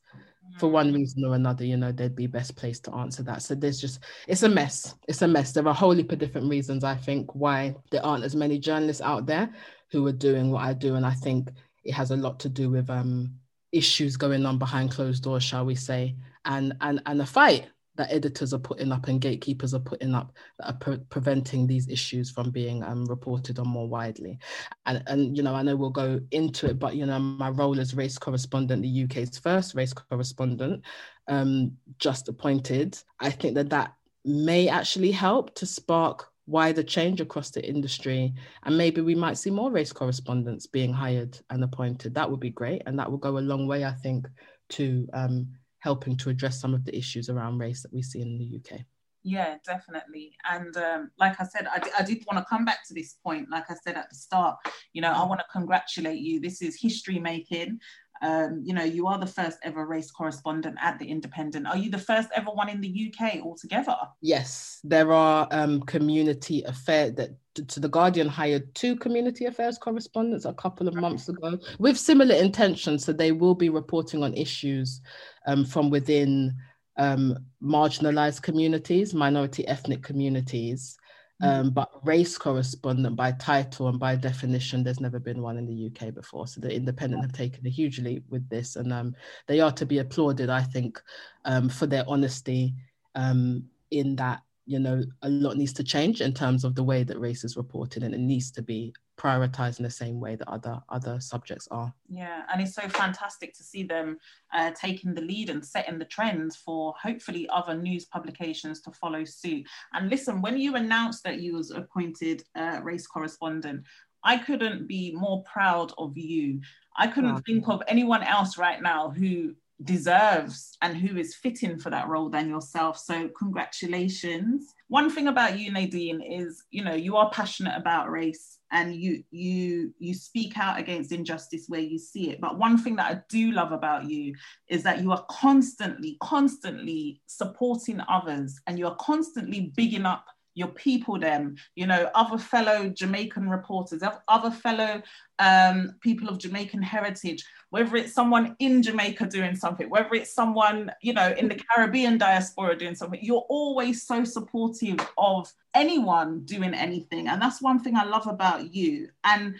for 0.58 0.70
one 0.70 0.92
mm. 0.92 0.96
reason 0.96 1.24
or 1.26 1.36
another, 1.36 1.66
you 1.66 1.78
know, 1.78 1.92
they'd 1.92 2.16
be 2.16 2.28
best 2.28 2.56
placed 2.56 2.86
to 2.86 2.94
answer 2.94 3.24
that. 3.24 3.42
So 3.42 3.56
there's 3.56 3.80
just, 3.80 4.00
it's 4.28 4.44
a 4.44 4.50
mess. 4.50 4.96
It's 5.08 5.22
a 5.22 5.28
mess. 5.28 5.52
There 5.52 5.66
are 5.66 5.70
a 5.70 5.74
whole 5.74 5.92
heap 5.92 6.12
of 6.12 6.20
different 6.20 6.50
reasons, 6.50 6.84
I 6.84 6.96
think, 6.96 7.36
why 7.36 7.76
there 7.92 8.06
aren't 8.06 8.24
as 8.24 8.36
many 8.36 8.58
journalists 8.60 9.02
out 9.02 9.26
there 9.26 9.54
who 9.92 10.06
are 10.08 10.14
doing 10.14 10.52
what 10.52 10.64
I 10.64 10.74
do. 10.74 10.96
And 10.96 11.06
I 11.06 11.14
think 11.14 11.50
it 11.84 11.94
has 11.94 12.12
a 12.12 12.18
lot 12.18 12.40
to 12.42 12.50
do 12.50 12.70
with 12.70 12.90
um, 12.90 13.36
issues 13.72 14.18
going 14.18 14.46
on 14.46 14.58
behind 14.58 14.92
closed 14.92 15.24
doors, 15.24 15.44
shall 15.44 15.66
we 15.66 15.76
say, 15.76 16.16
and 16.46 16.74
and 16.82 17.02
and 17.06 17.22
a 17.22 17.26
fight 17.26 17.68
that 17.96 18.12
editors 18.12 18.54
are 18.54 18.60
putting 18.60 18.92
up 18.92 19.08
and 19.08 19.22
gatekeepers 19.22 19.74
are 19.74 19.80
putting 19.80 20.14
up 20.14 20.34
that 20.60 20.70
are 20.70 20.78
pre- 20.78 21.04
preventing 21.10 21.66
these 21.66 21.88
issues 21.88 22.30
from 22.30 22.52
being 22.52 22.84
um, 22.84 23.06
reported 23.06 23.60
on 23.60 23.68
more 23.68 23.88
widely. 23.88 24.38
And, 24.86 25.04
and, 25.08 25.38
you 25.38 25.44
know, 25.44 25.56
I 25.56 25.62
know 25.62 25.75
we'll 25.75 25.90
go 25.90 26.20
into 26.32 26.68
it, 26.68 26.80
but, 26.80 26.96
you 26.96 27.06
know, 27.06 27.20
my 27.20 27.50
role 27.50 27.80
as 27.80 27.96
race 27.96 28.18
correspondent, 28.18 28.82
the 28.82 29.04
UK's 29.04 29.38
first 29.38 29.75
race 29.75 29.94
correspondent, 29.94 30.84
um, 31.28 31.74
just 32.00 32.28
appointed, 32.30 32.98
I 33.20 33.30
think 33.30 33.56
that 33.56 33.70
that 33.70 33.94
may 34.24 34.68
actually 34.68 35.12
help 35.12 35.56
to 35.56 35.66
spark 35.66 36.30
wider 36.48 36.84
change 36.84 37.22
across 37.22 37.50
the 37.50 37.68
industry. 37.68 38.34
And 38.64 38.78
maybe 38.78 39.02
we 39.02 39.16
might 39.16 39.38
see 39.38 39.50
more 39.50 39.72
race 39.72 39.92
correspondents 39.92 40.68
being 40.68 40.94
hired 40.94 41.40
and 41.50 41.64
appointed. 41.64 42.14
That 42.14 42.30
would 42.30 42.40
be 42.40 42.52
great. 42.52 42.84
And 42.86 43.00
that 43.00 43.10
will 43.10 43.18
go 43.18 43.38
a 43.38 43.40
long 43.40 43.68
way, 43.68 43.86
I 43.86 43.94
think, 43.94 44.28
to 44.70 45.08
um, 45.14 45.48
helping 45.86 46.18
to 46.18 46.32
address 46.32 46.60
some 46.60 46.74
of 46.74 46.84
the 46.84 46.98
issues 46.98 47.30
around 47.30 47.60
race 47.60 47.84
that 47.84 47.94
we 47.94 48.01
see 48.01 48.20
in 48.20 48.39
the 48.39 48.50
UK. 48.58 48.82
Yeah, 49.24 49.58
definitely. 49.63 50.34
And 50.50 50.75
um, 50.77 51.12
like 51.20 51.39
I 51.39 51.46
said, 51.46 51.68
I, 51.72 51.77
d- 51.77 51.92
I 51.98 52.04
did 52.04 52.24
want 52.25 52.39
to 52.39 52.50
come 52.50 52.65
back 52.65 52.88
to 52.88 52.94
this 52.96 53.18
point. 53.24 53.51
Like 53.51 53.70
I 53.70 53.75
said 53.84 53.96
at 53.96 54.10
the 54.10 54.15
start, 54.15 54.58
you 54.94 55.01
know, 55.01 55.12
I 55.12 55.24
want 55.25 55.39
to 55.42 55.46
congratulate 55.51 56.20
you. 56.20 56.39
This 56.39 56.63
is 56.63 56.82
history 56.82 57.20
making. 57.20 57.80
Um, 58.22 58.62
you 58.63 58.74
know, 58.74 58.84
you 58.84 59.08
are 59.08 59.20
the 59.20 59.27
first 59.27 59.60
ever 59.62 59.86
race 59.86 60.10
correspondent 60.10 60.77
at 60.82 60.98
the 60.98 61.06
Independent. 61.06 61.68
Are 61.68 61.77
you 61.77 61.92
the 61.92 62.00
first 62.00 62.30
ever 62.36 62.50
one 62.50 62.70
in 62.70 62.82
the 62.82 63.12
UK 63.13 63.42
altogether? 63.42 63.98
Yes, 64.22 64.80
there 64.84 65.12
are 65.12 65.48
um, 65.51 65.82
community 65.82 66.63
affairs 66.63 67.13
that 67.15 67.32
to 67.68 67.80
the 67.80 67.89
Guardian 67.89 68.27
hired 68.27 68.74
two 68.75 68.96
community 68.96 69.46
affairs 69.46 69.77
correspondents 69.77 70.46
a 70.46 70.54
couple 70.54 70.88
of 70.88 70.96
months 70.96 71.30
ago 71.30 71.58
with 71.80 71.98
similar 71.98 72.36
intentions. 72.36 73.06
So 73.06 73.13
they 73.13 73.32
will 73.32 73.56
be 73.56 73.70
reporting 73.70 74.24
on 74.24 74.34
issues 74.34 75.01
um, 75.46 75.66
from 75.66 75.90
within 75.90 76.56
um, 76.98 77.38
marginalized 77.62 78.42
communities, 78.42 79.14
minority 79.14 79.68
ethnic 79.68 80.04
communities. 80.04 80.98
Mm. 81.44 81.48
Um, 81.48 81.70
but 81.72 81.90
race 82.06 82.38
correspondent 82.38 83.16
by 83.16 83.34
title 83.34 83.90
and 83.90 84.00
by 84.00 84.16
definition, 84.16 84.84
there's 84.84 85.02
never 85.02 85.20
been 85.20 85.42
one 85.42 85.58
in 85.58 85.66
the 85.66 85.88
UK 85.88 86.14
before. 86.14 86.48
So 86.48 86.62
the 86.62 86.74
Independent 86.74 87.24
have 87.24 87.34
taken 87.34 87.66
a 87.66 87.70
huge 87.70 88.00
leap 88.00 88.24
with 88.30 88.48
this, 88.50 88.78
and 88.78 88.94
um, 88.94 89.16
they 89.48 89.60
are 89.60 89.74
to 89.74 89.86
be 89.86 89.98
applauded, 89.98 90.50
I 90.50 90.64
think, 90.64 91.02
um, 91.44 91.68
for 91.68 91.88
their 91.88 92.06
honesty 92.08 92.74
um, 93.16 93.66
in 93.92 94.16
that 94.16 94.42
you 94.66 94.80
know 94.80 95.04
a 95.22 95.30
lot 95.30 95.58
needs 95.58 95.74
to 95.74 95.84
change 95.84 96.22
in 96.22 96.34
terms 96.34 96.64
of 96.64 96.74
the 96.74 96.84
way 96.84 97.04
that 97.04 97.20
race 97.20 97.44
is 97.44 97.58
reported, 97.58 98.04
and 98.04 98.16
it 98.16 98.20
needs 98.20 98.50
to 98.52 98.62
be 98.62 98.94
prioritized 99.17 99.79
in 99.79 99.84
the 99.84 99.89
same 99.89 100.19
way 100.19 100.36
that 100.36 100.48
other 100.50 100.81
other 100.89 101.19
subjects 101.19 101.67
are. 101.72 101.93
Yeah, 102.10 102.43
and 102.51 102.62
it's 102.62 102.75
so 102.75 102.88
fantastic 102.89 103.53
to 103.55 103.63
see 103.63 103.84
them 103.84 104.17
uh, 104.53 104.72
taking 104.79 105.13
the 105.13 105.22
lead 105.22 105.50
and 105.50 105.65
setting 105.65 105.98
the 105.98 106.05
trends 106.05 106.55
for 106.55 106.93
hopefully 107.01 107.48
other 107.50 107.75
news 107.75 108.05
publications 108.05 108.81
to 108.81 108.91
follow 108.91 109.24
suit. 109.24 109.65
And 109.93 110.10
listen, 110.10 110.41
when 110.41 110.57
you 110.57 110.75
announced 110.75 111.24
that 111.24 111.39
you 111.39 111.55
was 111.55 111.72
appointed 111.72 112.43
uh, 112.55 112.81
race 112.84 113.07
correspondent, 113.07 113.86
I 114.24 114.38
couldn't 114.38 114.88
be 114.88 115.13
more 115.15 115.43
proud 115.43 115.93
of 115.98 116.17
you. 116.17 116.62
I 116.98 117.07
couldn't 117.07 117.36
wow. 117.36 117.41
think 117.45 117.69
of 117.69 117.84
anyone 117.88 118.24
else 118.24 118.57
right 118.57 118.81
now 118.81 119.10
who 119.10 119.55
deserves 119.84 120.77
and 120.81 120.95
who 120.95 121.17
is 121.17 121.36
fitting 121.36 121.77
for 121.77 121.89
that 121.89 122.07
role 122.07 122.29
than 122.29 122.50
yourself. 122.50 122.98
So 122.98 123.29
congratulations. 123.38 124.74
One 124.88 125.10
thing 125.10 125.27
about 125.27 125.58
you, 125.58 125.72
Nadine, 125.72 126.22
is 126.22 126.63
you 126.70 126.84
know 126.84 126.94
you 126.94 127.18
are 127.18 127.30
passionate 127.32 127.75
about 127.75 128.12
race 128.12 128.60
and 128.72 128.96
you 128.96 129.24
you 129.32 129.94
you 130.00 130.13
speak 130.13 130.58
out 130.58 130.80
against 130.80 131.12
injustice 131.12 131.65
where 131.68 131.82
you 131.82 131.98
see 131.98 132.30
it. 132.30 132.39
But 132.39 132.60
one 132.60 132.77
thing 132.77 132.96
that 132.98 133.12
I 133.12 133.22
do 133.30 133.51
love 133.51 133.72
about 133.72 134.10
you 134.10 134.36
is 134.70 134.84
that 134.84 135.01
you 135.01 135.12
are 135.12 135.25
constantly, 135.30 136.18
constantly 136.22 137.22
supporting 137.25 138.01
others 138.08 138.60
and 138.68 138.77
you 138.77 138.86
are 138.88 138.96
constantly 138.98 139.72
bigging 139.75 140.06
up 140.06 140.25
your 140.56 140.70
people 140.70 141.20
them 141.20 141.56
you 141.76 141.86
know 141.86 142.10
other 142.16 142.38
fellow 142.38 142.90
jamaican 142.90 143.50
reporters 143.50 144.02
other 144.28 144.52
fellow 144.52 145.02
um, 145.38 145.96
people 146.02 146.30
of 146.30 146.38
jamaican 146.38 146.82
heritage 146.82 147.44
whether 147.70 147.96
it's 147.98 148.14
someone 148.14 148.56
in 148.60 148.82
jamaica 148.82 149.26
doing 149.26 149.56
something 149.56 149.90
whether 149.90 150.14
it's 150.14 150.34
someone 150.34 150.92
you 151.02 151.14
know 151.14 151.34
in 151.38 151.48
the 151.48 151.62
caribbean 151.70 152.18
diaspora 152.18 152.76
doing 152.78 152.96
something 152.96 153.20
you're 153.22 153.46
always 153.50 154.04
so 154.04 154.24
supportive 154.24 154.98
of 155.18 155.52
anyone 155.76 156.40
doing 156.46 156.74
anything. 156.74 157.28
And 157.28 157.42
that's 157.42 157.62
one 157.62 157.80
thing 157.80 157.96
i 157.96 158.04
love 158.04 158.26
about 158.26 158.74
you. 158.74 159.10
And 159.24 159.56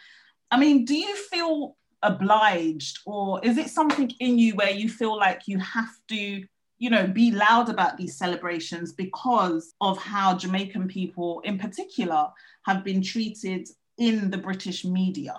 i 0.50 0.58
mean 0.58 0.86
do 0.86 0.96
you 0.96 1.16
feel 1.16 1.76
obliged 2.02 3.00
or 3.06 3.44
is 3.44 3.58
it 3.58 3.70
something 3.70 4.12
in 4.20 4.38
you 4.38 4.56
where 4.56 4.70
you 4.70 4.88
feel 4.88 5.18
like 5.18 5.42
you 5.48 5.58
have 5.58 5.90
to 6.08 6.46
you 6.78 6.90
know, 6.90 7.08
be 7.08 7.32
loud 7.32 7.70
about 7.70 7.98
these 7.98 8.18
celebrations 8.18 8.92
because 8.92 9.74
of 9.80 9.98
how 9.98 10.36
Jamaican 10.36 10.88
people 10.88 11.42
in 11.42 11.58
particular 11.58 12.28
have 12.64 12.84
been 12.84 13.02
treated 13.02 13.70
in 13.98 14.30
the 14.30 14.38
British 14.38 14.84
media. 14.84 15.36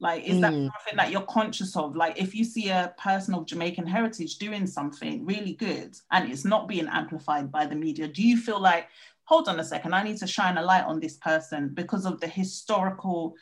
Like, 0.00 0.24
is 0.24 0.36
mm. 0.36 0.40
that 0.42 0.52
something 0.52 0.96
that 0.96 1.10
you're 1.10 1.22
conscious 1.22 1.76
of? 1.76 1.96
Like, 1.96 2.20
if 2.20 2.34
you 2.34 2.44
see 2.44 2.68
a 2.68 2.94
person 2.98 3.34
of 3.34 3.46
Jamaican 3.46 3.86
heritage 3.86 4.38
doing 4.38 4.66
something 4.66 5.26
really 5.26 5.54
good 5.54 5.96
and 6.12 6.30
it's 6.30 6.44
not 6.44 6.68
being 6.68 6.86
amplified 6.86 7.50
by 7.50 7.66
the 7.66 7.74
media, 7.74 8.06
do 8.08 8.22
you 8.22 8.36
feel 8.36 8.60
like, 8.60 8.88
hold 9.24 9.48
on 9.48 9.60
a 9.60 9.64
second, 9.64 9.94
I 9.94 10.04
need 10.04 10.18
to 10.18 10.26
shine 10.26 10.56
a 10.56 10.62
light 10.62 10.84
on 10.84 11.00
this 11.00 11.16
person 11.16 11.70
because 11.74 12.06
of 12.06 12.20
the 12.20 12.28
historical 12.28 13.34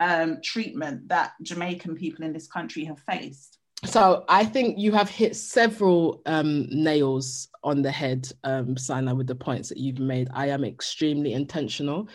um, 0.00 0.38
treatment 0.42 1.08
that 1.08 1.32
Jamaican 1.42 1.96
people 1.96 2.24
in 2.24 2.32
this 2.32 2.46
country 2.46 2.84
have 2.84 3.00
faced? 3.00 3.58
So 3.84 4.24
I 4.28 4.44
think 4.44 4.78
you 4.78 4.92
have 4.92 5.08
hit 5.10 5.34
several 5.36 6.22
um, 6.26 6.66
nails 6.70 7.48
on 7.64 7.82
the 7.82 7.90
head, 7.90 8.28
um, 8.44 8.76
Sana, 8.76 9.14
with 9.14 9.26
the 9.26 9.34
points 9.34 9.68
that 9.68 9.78
you've 9.78 9.98
made. 9.98 10.28
I 10.32 10.48
am 10.48 10.64
extremely 10.64 11.32
intentional 11.32 12.08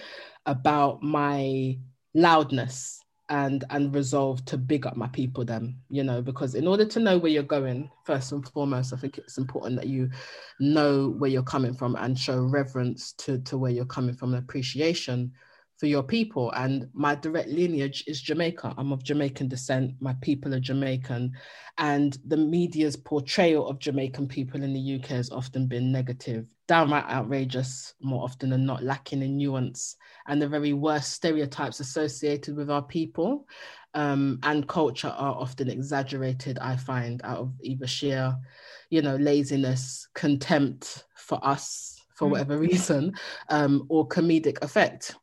about 0.45 1.03
my 1.03 1.77
loudness 2.13 2.99
and 3.29 3.65
and 3.69 3.93
resolve 3.93 4.43
to 4.45 4.57
big 4.57 4.85
up 4.85 4.95
my 4.95 5.07
people 5.07 5.43
then 5.43 5.75
you 5.89 6.01
know 6.01 6.21
because 6.21 6.55
in 6.55 6.65
order 6.65 6.85
to 6.85 6.99
know 6.99 7.17
where 7.17 7.31
you're 7.31 7.43
going 7.43 7.91
first 8.05 8.31
and 8.31 8.47
foremost 8.47 8.93
i 8.93 8.95
think 8.95 9.17
it's 9.17 9.37
important 9.37 9.75
that 9.75 9.87
you 9.87 10.09
know 10.61 11.09
where 11.17 11.29
you're 11.29 11.43
coming 11.43 11.73
from 11.73 11.95
and 11.97 12.17
show 12.17 12.39
reverence 12.39 13.11
to 13.13 13.37
to 13.39 13.57
where 13.57 13.71
you're 13.71 13.85
coming 13.85 14.15
from 14.15 14.33
and 14.33 14.41
appreciation 14.41 15.31
for 15.77 15.85
your 15.85 16.03
people. 16.03 16.51
And 16.51 16.87
my 16.93 17.15
direct 17.15 17.49
lineage 17.49 18.03
is 18.07 18.21
Jamaica. 18.21 18.73
I'm 18.77 18.91
of 18.91 19.03
Jamaican 19.03 19.47
descent. 19.47 19.93
My 19.99 20.15
people 20.21 20.53
are 20.53 20.59
Jamaican. 20.59 21.31
And 21.77 22.17
the 22.25 22.37
media's 22.37 22.95
portrayal 22.95 23.67
of 23.67 23.79
Jamaican 23.79 24.27
people 24.27 24.63
in 24.63 24.73
the 24.73 24.95
UK 24.95 25.07
has 25.09 25.29
often 25.29 25.67
been 25.67 25.91
negative, 25.91 26.45
downright 26.67 27.05
outrageous, 27.05 27.93
more 28.01 28.23
often 28.23 28.49
than 28.49 28.65
not, 28.65 28.83
lacking 28.83 29.21
in 29.21 29.37
nuance, 29.37 29.95
and 30.27 30.41
the 30.41 30.47
very 30.47 30.73
worst 30.73 31.13
stereotypes 31.13 31.79
associated 31.79 32.55
with 32.55 32.71
our 32.71 32.81
people 32.81 33.45
um, 33.93 34.39
and 34.43 34.67
culture 34.67 35.07
are 35.07 35.35
often 35.35 35.69
exaggerated, 35.69 36.59
I 36.59 36.77
find, 36.77 37.21
out 37.23 37.39
of 37.39 37.53
either 37.61 37.87
sheer, 37.87 38.35
you 38.89 39.01
know, 39.01 39.15
laziness, 39.15 40.07
contempt 40.13 41.05
for 41.15 41.39
us 41.45 41.99
for 42.15 42.27
mm. 42.27 42.31
whatever 42.31 42.57
reason, 42.57 43.13
um, 43.49 43.85
or 43.89 44.07
comedic 44.07 44.61
effect. 44.61 45.15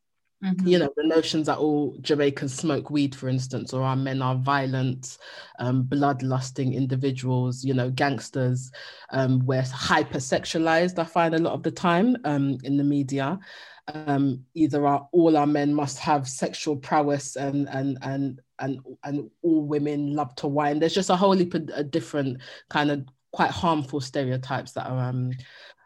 Mm-hmm. 0.42 0.66
You 0.66 0.78
know, 0.78 0.90
the 0.96 1.04
notions 1.04 1.46
that 1.46 1.58
all 1.58 1.96
Jamaicans 2.00 2.54
smoke 2.54 2.90
weed, 2.90 3.14
for 3.14 3.28
instance, 3.28 3.72
or 3.72 3.82
our 3.82 3.96
men 3.96 4.20
are 4.20 4.36
violent, 4.36 5.18
um, 5.58 5.84
bloodlusting 5.84 6.74
individuals, 6.74 7.64
you 7.64 7.72
know, 7.72 7.90
gangsters. 7.90 8.70
Um, 9.10 9.44
we're 9.46 9.62
hypersexualized, 9.62 10.98
I 10.98 11.04
find 11.04 11.34
a 11.34 11.38
lot 11.38 11.54
of 11.54 11.62
the 11.62 11.70
time 11.70 12.16
um, 12.24 12.58
in 12.62 12.76
the 12.76 12.84
media. 12.84 13.38
Um, 13.86 14.44
either 14.54 14.86
our, 14.86 15.08
all 15.12 15.36
our 15.36 15.46
men 15.46 15.74
must 15.74 15.98
have 15.98 16.26
sexual 16.26 16.76
prowess 16.76 17.36
and, 17.36 17.68
and, 17.68 17.98
and, 18.02 18.40
and, 18.58 18.80
and 19.02 19.30
all 19.42 19.62
women 19.62 20.14
love 20.14 20.34
to 20.36 20.48
wine. 20.48 20.78
There's 20.78 20.94
just 20.94 21.10
a 21.10 21.16
whole 21.16 21.32
heap 21.32 21.54
of 21.54 21.90
different 21.90 22.40
kind 22.70 22.90
of 22.90 23.04
quite 23.32 23.50
harmful 23.50 24.00
stereotypes 24.00 24.72
that 24.72 24.86
are 24.86 25.08
um, 25.08 25.32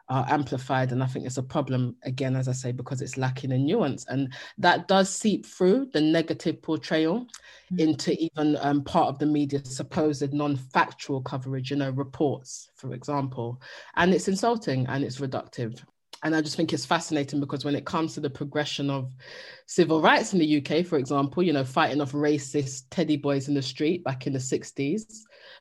are 0.09 0.27
amplified. 0.29 0.93
And 0.93 1.03
I 1.03 1.07
think 1.07 1.27
it's 1.27 1.37
a 1.37 1.43
problem, 1.43 1.97
again, 2.03 2.37
as 2.37 2.49
I 2.49 2.53
say, 2.53 2.73
because 2.73 3.03
it's 3.03 3.17
lacking 3.17 3.53
in 3.53 3.67
nuance. 3.67 4.07
And 4.09 4.33
that 4.59 4.89
does 4.89 5.15
seep 5.15 5.45
through 5.45 5.91
the 5.93 6.01
negative 6.01 6.63
portrayal 6.63 7.21
mm-hmm. 7.21 7.79
into 7.79 8.17
even 8.19 8.57
um, 8.61 8.83
part 8.83 9.09
of 9.09 9.19
the 9.19 9.27
media's 9.27 9.77
supposed 9.77 10.33
non 10.33 10.57
factual 10.57 11.21
coverage, 11.21 11.71
you 11.71 11.77
know, 11.77 11.91
reports, 11.91 12.71
for 12.75 12.95
example. 12.95 13.61
And 13.97 14.15
it's 14.15 14.29
insulting 14.29 14.87
and 14.87 15.05
it's 15.05 15.19
reductive 15.19 15.83
and 16.23 16.35
I 16.35 16.41
just 16.41 16.57
think 16.57 16.73
it's 16.73 16.87
fascinating 16.87 17.41
because 17.41 17.65
when 17.65 17.77
it 17.77 17.87
comes 17.87 18.15
to 18.15 18.21
the 18.21 18.31
progression 18.31 18.91
of 18.91 19.15
civil 19.67 20.01
rights 20.01 20.33
in 20.33 20.41
the 20.41 20.59
UK, 20.59 20.85
for 20.85 20.99
example, 20.99 21.43
you 21.43 21.53
know, 21.53 21.65
fighting 21.65 22.01
off 22.01 22.13
racist 22.13 22.85
teddy 22.91 23.17
boys 23.17 23.49
in 23.49 23.55
the 23.55 23.63
street 23.63 24.03
back 24.03 24.27
in 24.27 24.33
the 24.33 24.39
60s, 24.39 25.05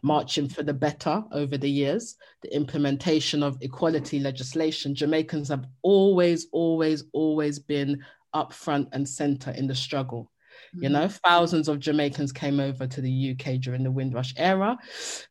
marching 0.07 0.47
for 0.47 0.63
the 0.63 0.73
better 0.73 1.23
over 1.31 1.57
the 1.57 1.69
years, 1.69 2.15
the 2.41 2.55
implementation 2.55 3.43
of 3.43 3.57
equality 3.61 4.19
legislation, 4.19 4.95
Jamaicans 4.95 5.49
have 5.49 5.65
always, 5.81 6.47
always, 6.51 7.03
always 7.13 7.59
been 7.59 8.03
up 8.33 8.53
front 8.53 8.87
and 8.93 9.07
center 9.07 9.51
in 9.51 9.67
the 9.67 9.75
struggle. 9.75 10.31
Mm-hmm. 10.75 10.83
You 10.83 10.89
know, 10.89 11.07
thousands 11.07 11.67
of 11.67 11.79
Jamaicans 11.79 12.31
came 12.31 12.59
over 12.59 12.87
to 12.87 13.01
the 13.01 13.31
UK 13.31 13.59
during 13.59 13.83
the 13.83 13.91
Windrush 13.91 14.33
era 14.37 14.77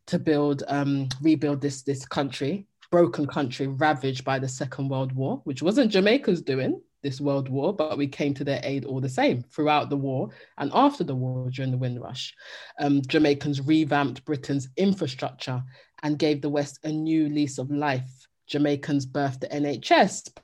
to 0.07 0.19
build, 0.19 0.63
um, 0.69 1.09
rebuild 1.21 1.61
this 1.61 1.83
this 1.83 2.05
country 2.07 2.67
broken 2.91 3.27
country 3.27 3.67
ravaged 3.67 4.25
by 4.25 4.39
the 4.39 4.49
Second 4.49 4.89
World 4.89 5.13
War, 5.13 5.41
which 5.45 5.63
wasn't 5.63 5.91
Jamaica's 5.91 6.41
doing 6.41 6.81
this 7.07 7.21
world 7.21 7.49
war, 7.49 7.73
but 7.73 7.97
we 7.97 8.09
came 8.09 8.35
to 8.35 8.43
their 8.43 8.61
aid 8.65 8.85
all 8.85 9.01
the 9.01 9.09
same 9.09 9.45
throughout 9.53 9.91
the 9.91 9.97
war 9.97 10.31
and 10.59 10.73
after 10.75 11.05
the 11.05 11.15
war 11.15 11.49
during 11.51 11.71
the 11.71 11.79
Windrush. 11.79 12.35
Um, 12.81 13.01
Jamaicans 13.03 13.61
revamped 13.61 14.25
Britain's 14.25 14.69
infrastructure 14.77 15.63
and 16.03 16.19
gave 16.19 16.43
the 16.43 16.49
West 16.49 16.81
a 16.83 16.91
new 16.91 17.29
lease 17.29 17.59
of 17.59 17.71
life. 17.71 18.27
Jamaicans 18.49 19.07
birthed 19.07 19.41
the 19.41 19.49
NHS, 19.49 20.37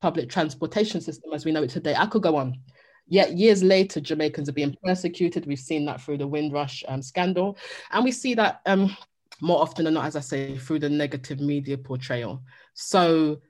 public 0.00 0.30
transportation 0.30 1.00
system 1.00 1.32
as 1.32 1.44
we 1.44 1.50
know 1.50 1.64
it 1.64 1.70
today. 1.70 1.96
I 1.96 2.06
could 2.06 2.22
go 2.22 2.36
on. 2.36 2.60
Yet 3.08 3.36
years 3.36 3.64
later, 3.64 4.00
Jamaicans 4.00 4.48
are 4.48 4.52
being 4.52 4.76
persecuted. 4.84 5.46
We've 5.46 5.58
seen 5.58 5.84
that 5.86 6.00
through 6.00 6.18
the 6.18 6.28
Windrush 6.28 6.84
um, 6.86 7.02
scandal. 7.02 7.58
And 7.90 8.04
we 8.04 8.12
see 8.12 8.34
that 8.34 8.60
um, 8.66 8.96
more 9.40 9.60
often 9.60 9.84
than 9.84 9.94
not, 9.94 10.06
as 10.06 10.16
I 10.16 10.20
say, 10.20 10.56
through 10.56 10.78
the 10.78 10.88
negative 10.88 11.40
media 11.40 11.76
portrayal. 11.76 12.42
So 12.74 13.40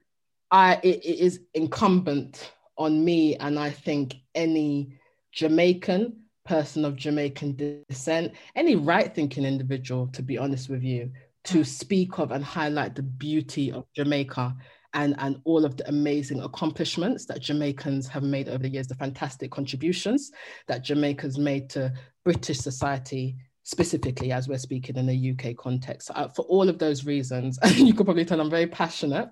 I, 0.54 0.78
it, 0.84 1.04
it 1.04 1.18
is 1.18 1.40
incumbent 1.54 2.52
on 2.78 3.04
me, 3.04 3.34
and 3.36 3.58
I 3.58 3.70
think 3.70 4.14
any 4.36 4.96
Jamaican 5.32 6.16
person 6.44 6.84
of 6.84 6.94
Jamaican 6.94 7.82
descent, 7.88 8.34
any 8.54 8.76
right 8.76 9.12
thinking 9.12 9.44
individual, 9.44 10.06
to 10.12 10.22
be 10.22 10.38
honest 10.38 10.68
with 10.68 10.84
you, 10.84 11.10
to 11.46 11.58
mm. 11.62 11.66
speak 11.66 12.20
of 12.20 12.30
and 12.30 12.44
highlight 12.44 12.94
the 12.94 13.02
beauty 13.02 13.72
of 13.72 13.84
Jamaica 13.96 14.54
and, 14.92 15.16
and 15.18 15.40
all 15.42 15.64
of 15.64 15.76
the 15.76 15.88
amazing 15.88 16.40
accomplishments 16.40 17.26
that 17.26 17.40
Jamaicans 17.40 18.06
have 18.06 18.22
made 18.22 18.48
over 18.48 18.62
the 18.62 18.68
years, 18.68 18.86
the 18.86 18.94
fantastic 18.94 19.50
contributions 19.50 20.30
that 20.68 20.84
Jamaica's 20.84 21.36
made 21.36 21.68
to 21.70 21.92
British 22.24 22.58
society 22.58 23.34
specifically 23.64 24.30
as 24.30 24.46
we're 24.46 24.58
speaking 24.58 24.96
in 24.96 25.08
a 25.08 25.30
UK 25.32 25.56
context. 25.56 26.10
Uh, 26.14 26.28
for 26.28 26.42
all 26.42 26.68
of 26.68 26.78
those 26.78 27.04
reasons, 27.04 27.58
you 27.74 27.94
could 27.94 28.06
probably 28.06 28.24
tell 28.24 28.40
I'm 28.40 28.50
very 28.50 28.66
passionate. 28.66 29.30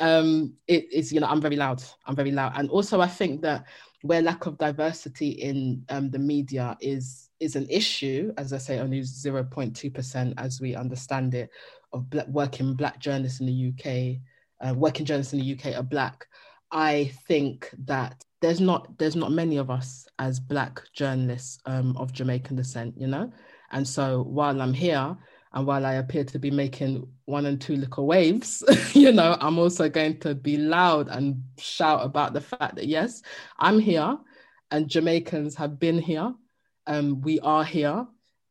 Um, 0.00 0.52
it 0.66 0.92
is, 0.92 1.12
you 1.12 1.20
know, 1.20 1.28
I'm 1.28 1.40
very 1.40 1.56
loud. 1.56 1.82
I'm 2.06 2.16
very 2.16 2.32
loud. 2.32 2.52
And 2.56 2.68
also 2.70 3.00
I 3.00 3.06
think 3.06 3.40
that 3.42 3.64
where 4.02 4.22
lack 4.22 4.46
of 4.46 4.58
diversity 4.58 5.30
in 5.30 5.84
um, 5.88 6.10
the 6.10 6.18
media 6.18 6.76
is 6.80 7.30
is 7.40 7.54
an 7.54 7.68
issue, 7.70 8.32
as 8.36 8.52
I 8.52 8.58
say, 8.58 8.80
only 8.80 9.00
0.2% 9.00 10.34
as 10.38 10.60
we 10.60 10.74
understand 10.74 11.34
it, 11.34 11.50
of 11.92 12.10
black, 12.10 12.26
working 12.26 12.74
black 12.74 12.98
journalists 12.98 13.38
in 13.38 13.46
the 13.46 13.72
UK, 13.72 14.20
uh, 14.60 14.74
working 14.74 15.06
journalists 15.06 15.32
in 15.34 15.38
the 15.38 15.52
UK 15.52 15.76
are 15.78 15.84
black. 15.84 16.26
I 16.72 17.12
think 17.28 17.72
that 17.86 18.24
there's 18.40 18.60
not 18.60 18.98
there's 18.98 19.16
not 19.16 19.30
many 19.30 19.56
of 19.56 19.70
us 19.70 20.06
as 20.18 20.40
black 20.40 20.82
journalists 20.92 21.58
um, 21.64 21.96
of 21.96 22.12
Jamaican 22.12 22.56
descent, 22.56 22.94
you 22.98 23.06
know. 23.06 23.32
And 23.70 23.86
so 23.86 24.22
while 24.22 24.60
I'm 24.60 24.72
here 24.72 25.16
and 25.52 25.66
while 25.66 25.84
I 25.84 25.94
appear 25.94 26.24
to 26.24 26.38
be 26.38 26.50
making 26.50 27.06
one 27.24 27.46
and 27.46 27.60
two 27.60 27.76
little 27.76 28.06
waves, 28.06 28.62
you 28.94 29.12
know, 29.12 29.36
I'm 29.40 29.58
also 29.58 29.88
going 29.88 30.18
to 30.20 30.34
be 30.34 30.56
loud 30.56 31.08
and 31.08 31.42
shout 31.58 32.04
about 32.04 32.32
the 32.32 32.40
fact 32.40 32.76
that 32.76 32.86
yes, 32.86 33.22
I'm 33.58 33.78
here 33.78 34.18
and 34.70 34.88
Jamaicans 34.88 35.54
have 35.56 35.78
been 35.78 35.98
here. 35.98 36.34
Um, 36.86 37.20
we 37.20 37.40
are 37.40 37.64
here 37.64 38.06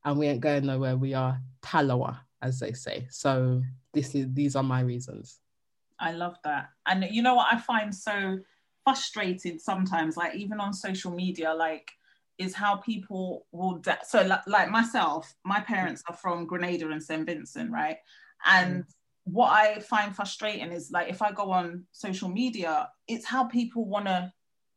and 0.06 0.20
we 0.20 0.28
ain't 0.28 0.42
going 0.42 0.66
nowhere. 0.66 0.96
We 0.96 1.14
are 1.14 1.40
Talawa, 1.62 2.20
as 2.42 2.60
they 2.60 2.74
say. 2.74 3.08
So 3.10 3.64
this 3.94 4.16
is 4.16 4.28
these 4.34 4.56
are 4.56 4.64
my 4.64 4.82
reasons. 4.82 5.40
I 6.00 6.12
love 6.12 6.38
that. 6.44 6.70
And 6.86 7.08
you 7.10 7.22
know 7.22 7.36
what 7.36 7.48
I 7.52 7.58
find 7.58 7.94
so 7.94 8.40
frustrated 8.84 9.60
sometimes, 9.60 10.16
like 10.16 10.36
even 10.36 10.60
on 10.60 10.74
social 10.74 11.12
media, 11.12 11.54
like 11.54 11.92
is 12.38 12.54
how 12.54 12.76
people 12.78 13.46
will 13.52 13.78
da- 13.78 14.04
so 14.04 14.22
like, 14.24 14.46
like, 14.48 14.70
myself 14.70 15.34
my 15.44 15.60
parents 15.60 16.04
are 16.08 16.16
from 16.16 16.46
grenada 16.46 16.90
and 16.90 17.02
st 17.02 17.26
vincent 17.26 17.72
right 17.72 17.98
and 18.46 18.84
mm. 18.84 18.88
what 19.26 19.52
i 19.52 19.80
find 19.80 20.16
frustrating 20.16 20.72
is 20.72 20.92
like 20.92 21.10
if 21.10 21.22
i 21.22 21.32
go 21.32 21.52
on 21.52 21.84
social 21.92 22.30
media 22.30 22.90
it's 23.08 23.26
how 23.26 23.44
people 23.46 23.86
want 23.86 24.06
to 24.06 24.32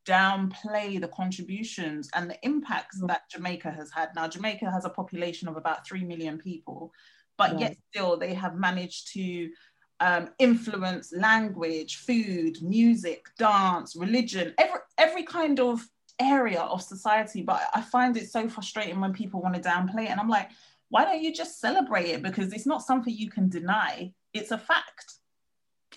downplay 0.07 0.99
the 1.01 1.09
contributions 1.09 2.09
and 2.15 2.31
the 2.31 2.39
impacts 2.43 3.01
mm. 3.01 3.09
that 3.09 3.23
jamaica 3.31 3.71
has 3.71 3.91
had 3.91 4.09
now 4.15 4.27
jamaica 4.27 4.71
has 4.71 4.85
a 4.85 4.91
population 4.91 5.49
of 5.49 5.57
about 5.57 5.87
3 5.87 6.05
million 6.05 6.39
people 6.39 6.93
but 7.37 7.53
yeah. 7.55 7.69
yet 7.69 7.77
still 7.91 8.17
they 8.17 8.35
have 8.35 8.55
managed 8.57 9.13
to 9.13 9.51
um, 10.01 10.31
influence 10.39 11.13
language 11.13 11.97
food 11.97 12.57
music 12.63 13.27
dance 13.39 13.95
religion 13.95 14.55
every 14.57 14.81
every 14.97 15.23
kind 15.25 15.61
of 15.61 15.87
area 16.21 16.61
of 16.61 16.83
society. 16.83 17.43
But 17.43 17.63
I 17.75 17.81
find 17.81 18.17
it 18.17 18.31
so 18.31 18.49
frustrating 18.49 19.01
when 19.01 19.13
people 19.13 19.41
want 19.41 19.55
to 19.55 19.61
downplay 19.61 20.05
it. 20.05 20.11
And 20.11 20.21
I'm 20.21 20.29
like, 20.29 20.51
why 20.89 21.05
don't 21.05 21.23
you 21.23 21.33
just 21.33 21.61
celebrate 21.61 22.07
it? 22.07 22.23
Because 22.23 22.53
it's 22.53 22.67
not 22.67 22.83
something 22.83 23.15
you 23.15 23.31
can 23.31 23.49
deny, 23.49 24.13
it's 24.35 24.51
a 24.51 24.59
fact. 24.59 25.15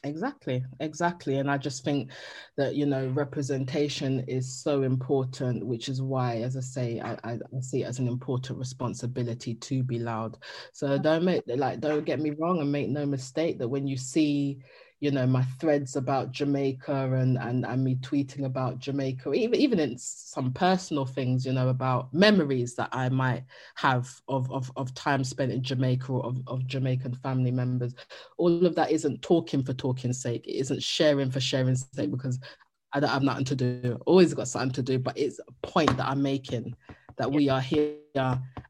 Exactly, 0.06 0.66
exactly. 0.82 1.38
And 1.38 1.50
I 1.50 1.58
just 1.58 1.86
think 1.86 2.12
that, 2.58 2.76
you 2.76 2.86
know, 2.86 3.08
representation 3.08 4.20
is 4.28 4.54
so 4.54 4.82
important, 4.82 5.66
which 5.66 5.88
is 5.88 6.02
why, 6.02 6.42
as 6.42 6.58
I 6.58 6.60
say, 6.60 7.00
I, 7.00 7.18
I, 7.24 7.40
see 7.62 7.84
it 7.84 7.88
as 7.88 8.00
an 8.00 8.10
important 8.10 8.60
responsibility 8.60 9.56
to 9.56 9.82
be 9.82 10.00
loud. 10.00 10.38
So 10.74 10.98
don't 10.98 11.24
make, 11.24 11.44
like, 11.48 11.80
don't 11.80 12.04
get 12.04 12.20
me 12.20 12.32
wrong 12.32 12.60
and 12.60 12.72
make 12.72 12.90
no 12.90 13.06
mistake 13.06 13.60
that 13.60 13.68
when 13.70 13.88
you 13.88 13.96
see, 13.96 14.60
you 15.04 15.12
know 15.12 15.28
my 15.28 15.44
threads 15.60 15.98
about 15.98 16.32
Jamaica 16.32 17.12
and 17.14 17.38
and, 17.38 17.66
and 17.66 17.84
me 17.84 17.96
tweeting 17.96 18.46
about 18.46 18.80
Jamaica 18.80 19.34
even 19.34 19.60
even 19.60 19.78
in 19.78 19.98
some 19.98 20.54
personal 20.54 21.06
things 21.06 21.46
you 21.46 21.52
know 21.52 21.68
about 21.68 22.14
memories 22.14 22.74
that 22.76 22.88
I 22.94 23.10
might 23.10 23.44
have 23.76 24.10
of 24.30 24.50
of, 24.50 24.72
of 24.78 24.94
time 24.94 25.26
spent 25.26 25.52
in 25.52 25.62
Jamaica 25.62 26.10
or 26.10 26.26
of, 26.26 26.38
of 26.48 26.66
Jamaican 26.68 27.16
family 27.16 27.52
members. 27.52 27.94
All 28.38 28.66
of 28.66 28.76
that 28.76 28.92
isn't 28.92 29.22
talking 29.22 29.62
for 29.62 29.74
talking's 29.74 30.22
sake. 30.22 30.48
It 30.48 30.54
isn't 30.54 30.82
sharing 30.82 31.30
for 31.30 31.42
sharing's 31.42 31.86
sake 31.94 32.10
because 32.10 32.40
I 32.94 33.02
don't 33.02 33.10
have 33.10 33.24
nothing 33.24 33.46
to 33.46 33.56
do. 33.56 34.00
Always 34.06 34.34
got 34.34 34.48
something 34.48 34.72
to 34.72 34.82
do 34.82 35.00
but 35.00 35.18
it's 35.18 35.40
a 35.40 35.68
point 35.68 35.98
that 35.98 36.08
I'm 36.08 36.22
making 36.22 36.78
that 37.18 37.30
we 37.30 37.50
are 37.50 37.60
here 37.60 37.98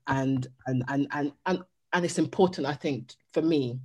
and 0.07 0.47
and 0.65 0.83
and 0.87 1.07
and 1.11 1.31
and, 1.45 1.63
and 1.93 2.05
it's 2.05 2.17
important 2.17 2.65
I 2.65 2.73
think 2.73 3.13
for 3.33 3.43
me 3.43 3.77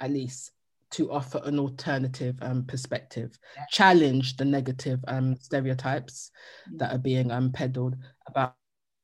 at 0.00 0.10
least 0.10 0.50
to 0.92 1.10
offer 1.10 1.40
an 1.44 1.58
alternative 1.58 2.36
um, 2.42 2.64
perspective, 2.64 3.38
yeah. 3.56 3.64
challenge 3.70 4.36
the 4.36 4.44
negative 4.44 5.00
um, 5.08 5.36
stereotypes 5.36 6.30
mm-hmm. 6.68 6.78
that 6.78 6.94
are 6.94 6.98
being 6.98 7.30
um, 7.30 7.50
peddled 7.50 7.96
about, 8.26 8.54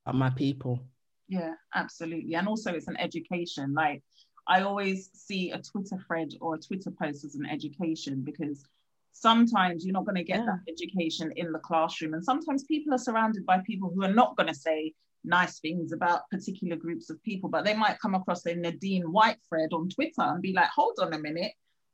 about 0.06 0.18
my 0.18 0.30
people. 0.30 0.80
Yeah, 1.28 1.52
absolutely. 1.74 2.34
And 2.34 2.48
also, 2.48 2.72
it's 2.72 2.88
an 2.88 2.96
education. 2.96 3.74
Like, 3.74 4.02
I 4.46 4.62
always 4.62 5.10
see 5.12 5.50
a 5.50 5.60
Twitter 5.60 5.98
thread 6.06 6.30
or 6.40 6.54
a 6.54 6.58
Twitter 6.58 6.90
post 6.90 7.24
as 7.24 7.34
an 7.34 7.46
education 7.46 8.22
because 8.24 8.64
sometimes 9.12 9.84
you're 9.84 9.92
not 9.92 10.06
going 10.06 10.16
to 10.16 10.24
get 10.24 10.40
yeah. 10.40 10.46
that 10.46 10.72
education 10.72 11.32
in 11.36 11.52
the 11.52 11.58
classroom. 11.58 12.14
And 12.14 12.24
sometimes 12.24 12.64
people 12.64 12.94
are 12.94 12.98
surrounded 12.98 13.44
by 13.44 13.58
people 13.66 13.90
who 13.94 14.04
are 14.04 14.14
not 14.14 14.36
going 14.36 14.46
to 14.46 14.54
say 14.54 14.94
nice 15.24 15.58
things 15.58 15.92
about 15.92 16.30
particular 16.30 16.76
groups 16.76 17.10
of 17.10 17.22
people, 17.22 17.50
but 17.50 17.64
they 17.64 17.74
might 17.74 18.00
come 18.00 18.14
across 18.14 18.46
a 18.46 18.54
Nadine 18.54 19.12
White 19.12 19.38
thread 19.48 19.70
on 19.72 19.88
Twitter 19.88 20.22
and 20.22 20.40
be 20.40 20.52
like, 20.52 20.68
hold 20.74 20.98
on 21.00 21.12
a 21.12 21.18
minute, 21.18 21.52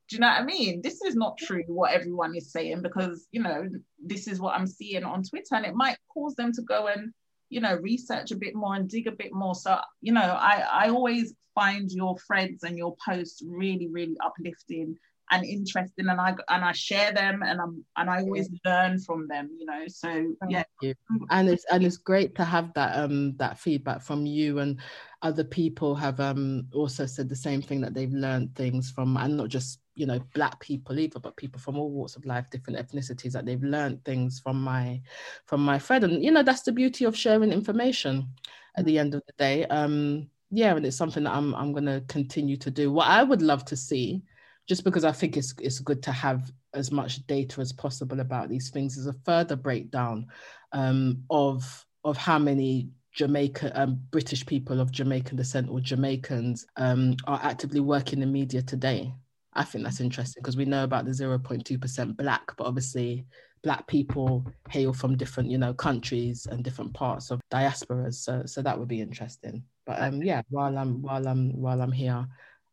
do 0.08 0.16
you 0.16 0.20
know 0.20 0.28
what 0.28 0.40
I 0.40 0.44
mean? 0.44 0.82
This 0.82 1.00
is 1.02 1.14
not 1.14 1.38
true 1.38 1.64
what 1.66 1.92
everyone 1.92 2.34
is 2.36 2.52
saying 2.52 2.82
because, 2.82 3.26
you 3.32 3.42
know, 3.42 3.68
this 4.04 4.28
is 4.28 4.40
what 4.40 4.54
I'm 4.54 4.66
seeing 4.66 5.04
on 5.04 5.22
Twitter 5.22 5.54
and 5.54 5.64
it 5.64 5.74
might 5.74 5.96
cause 6.12 6.34
them 6.34 6.52
to 6.52 6.62
go 6.62 6.88
and, 6.88 7.12
you 7.48 7.60
know, 7.60 7.76
research 7.76 8.30
a 8.30 8.36
bit 8.36 8.54
more 8.54 8.74
and 8.74 8.88
dig 8.88 9.06
a 9.06 9.12
bit 9.12 9.32
more. 9.32 9.54
So, 9.54 9.78
you 10.02 10.12
know, 10.12 10.20
I, 10.20 10.64
I 10.70 10.88
always 10.90 11.34
find 11.54 11.90
your 11.90 12.16
threads 12.18 12.64
and 12.64 12.76
your 12.76 12.96
posts 13.06 13.42
really, 13.46 13.88
really 13.88 14.16
uplifting 14.22 14.96
and 15.30 15.44
interesting 15.44 16.06
and 16.08 16.20
I 16.20 16.34
and 16.48 16.64
I 16.64 16.72
share 16.72 17.12
them 17.12 17.42
and 17.42 17.60
I'm 17.60 17.84
and 17.96 18.10
I 18.10 18.20
always 18.20 18.50
learn 18.64 19.00
from 19.00 19.26
them 19.26 19.50
you 19.58 19.64
know 19.64 19.84
so 19.88 20.34
yeah 20.48 20.64
and 21.30 21.48
it's 21.48 21.64
and 21.70 21.82
it's 21.82 21.96
great 21.96 22.34
to 22.36 22.44
have 22.44 22.74
that 22.74 22.96
um 22.98 23.34
that 23.38 23.58
feedback 23.58 24.02
from 24.02 24.26
you 24.26 24.58
and 24.58 24.78
other 25.22 25.44
people 25.44 25.94
have 25.94 26.20
um 26.20 26.68
also 26.74 27.06
said 27.06 27.30
the 27.30 27.36
same 27.36 27.62
thing 27.62 27.80
that 27.80 27.94
they've 27.94 28.12
learned 28.12 28.54
things 28.54 28.90
from 28.90 29.16
and 29.16 29.36
not 29.36 29.48
just 29.48 29.78
you 29.94 30.06
know 30.06 30.18
black 30.34 30.58
people 30.60 30.98
either 30.98 31.20
but 31.20 31.36
people 31.36 31.60
from 31.60 31.76
all 31.78 31.90
walks 31.90 32.16
of 32.16 32.26
life 32.26 32.50
different 32.50 32.78
ethnicities 32.78 33.32
that 33.32 33.46
they've 33.46 33.62
learned 33.62 34.04
things 34.04 34.40
from 34.40 34.60
my 34.62 35.00
from 35.46 35.64
my 35.64 35.78
friend. 35.78 36.04
And 36.04 36.24
you 36.24 36.30
know 36.30 36.42
that's 36.42 36.62
the 36.62 36.72
beauty 36.72 37.04
of 37.04 37.16
sharing 37.16 37.52
information 37.52 38.28
at 38.76 38.84
the 38.84 38.98
end 38.98 39.14
of 39.14 39.22
the 39.26 39.32
day. 39.38 39.64
Um 39.66 40.28
yeah 40.50 40.74
and 40.74 40.84
it's 40.86 40.96
something 40.96 41.24
that 41.24 41.34
I'm 41.34 41.54
I'm 41.54 41.72
going 41.72 41.86
to 41.86 42.02
continue 42.08 42.56
to 42.58 42.70
do. 42.70 42.92
What 42.92 43.08
I 43.08 43.22
would 43.22 43.42
love 43.42 43.64
to 43.66 43.76
see 43.76 44.22
just 44.66 44.84
because 44.84 45.04
I 45.04 45.12
think 45.12 45.36
it's 45.36 45.54
it's 45.60 45.80
good 45.80 46.02
to 46.04 46.12
have 46.12 46.50
as 46.72 46.90
much 46.90 47.26
data 47.26 47.60
as 47.60 47.72
possible 47.72 48.20
about 48.20 48.48
these 48.48 48.70
things 48.70 48.96
is 48.96 49.06
a 49.06 49.14
further 49.24 49.56
breakdown 49.56 50.26
um, 50.72 51.22
of 51.30 51.86
of 52.04 52.16
how 52.16 52.38
many 52.38 52.90
Jamaica 53.12 53.80
um, 53.80 54.00
British 54.10 54.44
people 54.44 54.80
of 54.80 54.90
Jamaican 54.90 55.36
descent 55.36 55.70
or 55.70 55.80
Jamaicans 55.80 56.66
um, 56.76 57.16
are 57.26 57.40
actively 57.42 57.80
working 57.80 58.22
in 58.22 58.32
media 58.32 58.60
today. 58.60 59.12
I 59.54 59.64
think 59.64 59.84
that's 59.84 60.00
interesting 60.00 60.42
because 60.42 60.56
we 60.56 60.64
know 60.64 60.84
about 60.84 61.04
the 61.04 61.12
0.2% 61.12 62.16
black, 62.16 62.56
but 62.56 62.66
obviously 62.66 63.26
black 63.62 63.86
people 63.86 64.44
hail 64.68 64.92
from 64.92 65.16
different, 65.16 65.50
you 65.50 65.58
know, 65.58 65.72
countries 65.72 66.46
and 66.50 66.62
different 66.62 66.92
parts 66.92 67.30
of 67.30 67.40
diasporas. 67.50 68.14
So 68.14 68.42
so 68.46 68.62
that 68.62 68.78
would 68.78 68.88
be 68.88 69.00
interesting. 69.00 69.62
But 69.86 70.02
um 70.02 70.22
yeah, 70.22 70.42
while 70.50 70.76
I'm 70.76 71.02
while 71.02 71.26
I'm 71.26 71.50
while 71.60 71.80
I'm 71.80 71.92
here, 71.92 72.26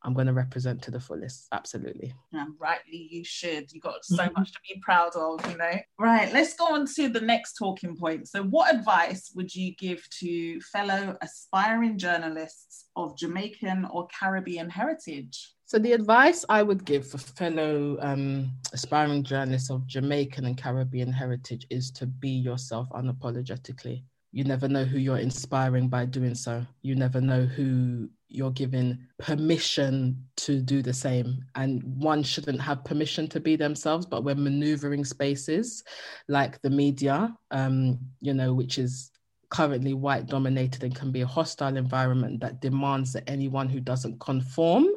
I'm 0.03 0.13
going 0.13 0.27
to 0.27 0.33
represent 0.33 0.81
to 0.83 0.91
the 0.91 0.99
fullest. 0.99 1.47
Absolutely. 1.51 2.13
And 2.33 2.53
rightly, 2.59 3.07
you 3.11 3.23
should. 3.23 3.71
You 3.71 3.79
got 3.79 4.03
so 4.03 4.17
mm-hmm. 4.17 4.33
much 4.39 4.51
to 4.51 4.59
be 4.67 4.81
proud 4.81 5.15
of, 5.15 5.49
you 5.49 5.57
know. 5.57 5.73
Right, 5.99 6.31
let's 6.33 6.55
go 6.55 6.73
on 6.73 6.87
to 6.95 7.07
the 7.07 7.21
next 7.21 7.53
talking 7.53 7.95
point. 7.95 8.27
So, 8.27 8.43
what 8.43 8.73
advice 8.73 9.31
would 9.35 9.53
you 9.53 9.75
give 9.75 10.07
to 10.19 10.59
fellow 10.61 11.17
aspiring 11.21 11.99
journalists 11.99 12.87
of 12.95 13.15
Jamaican 13.17 13.85
or 13.91 14.07
Caribbean 14.07 14.69
heritage? 14.69 15.53
So, 15.71 15.79
the 15.79 15.93
advice 15.93 16.43
I 16.49 16.63
would 16.63 16.83
give 16.83 17.07
for 17.07 17.17
fellow 17.17 17.97
um, 18.01 18.51
aspiring 18.73 19.23
journalists 19.23 19.69
of 19.69 19.87
Jamaican 19.87 20.43
and 20.43 20.57
Caribbean 20.57 21.13
heritage 21.13 21.65
is 21.69 21.91
to 21.91 22.05
be 22.05 22.27
yourself 22.27 22.89
unapologetically. 22.89 24.03
You 24.33 24.43
never 24.43 24.67
know 24.67 24.83
who 24.83 24.97
you're 24.97 25.19
inspiring 25.19 25.87
by 25.87 26.07
doing 26.07 26.35
so. 26.35 26.65
You 26.81 26.95
never 26.95 27.21
know 27.21 27.45
who 27.45 28.09
you're 28.27 28.51
given 28.51 29.07
permission 29.17 30.21
to 30.37 30.59
do 30.59 30.81
the 30.81 30.91
same. 30.91 31.45
And 31.55 31.81
one 31.85 32.21
shouldn't 32.21 32.59
have 32.59 32.83
permission 32.83 33.29
to 33.29 33.39
be 33.39 33.55
themselves, 33.55 34.05
but 34.05 34.25
we're 34.25 34.35
maneuvering 34.35 35.05
spaces 35.05 35.85
like 36.27 36.61
the 36.63 36.69
media, 36.69 37.33
um, 37.51 37.97
you 38.19 38.33
know, 38.33 38.53
which 38.53 38.77
is 38.77 39.09
currently 39.51 39.93
white 39.93 40.25
dominated 40.27 40.83
and 40.83 40.95
can 40.95 41.11
be 41.11 41.21
a 41.21 41.27
hostile 41.27 41.77
environment 41.77 42.39
that 42.39 42.61
demands 42.61 43.13
that 43.13 43.29
anyone 43.29 43.69
who 43.69 43.79
doesn't 43.79 44.19
conform 44.19 44.87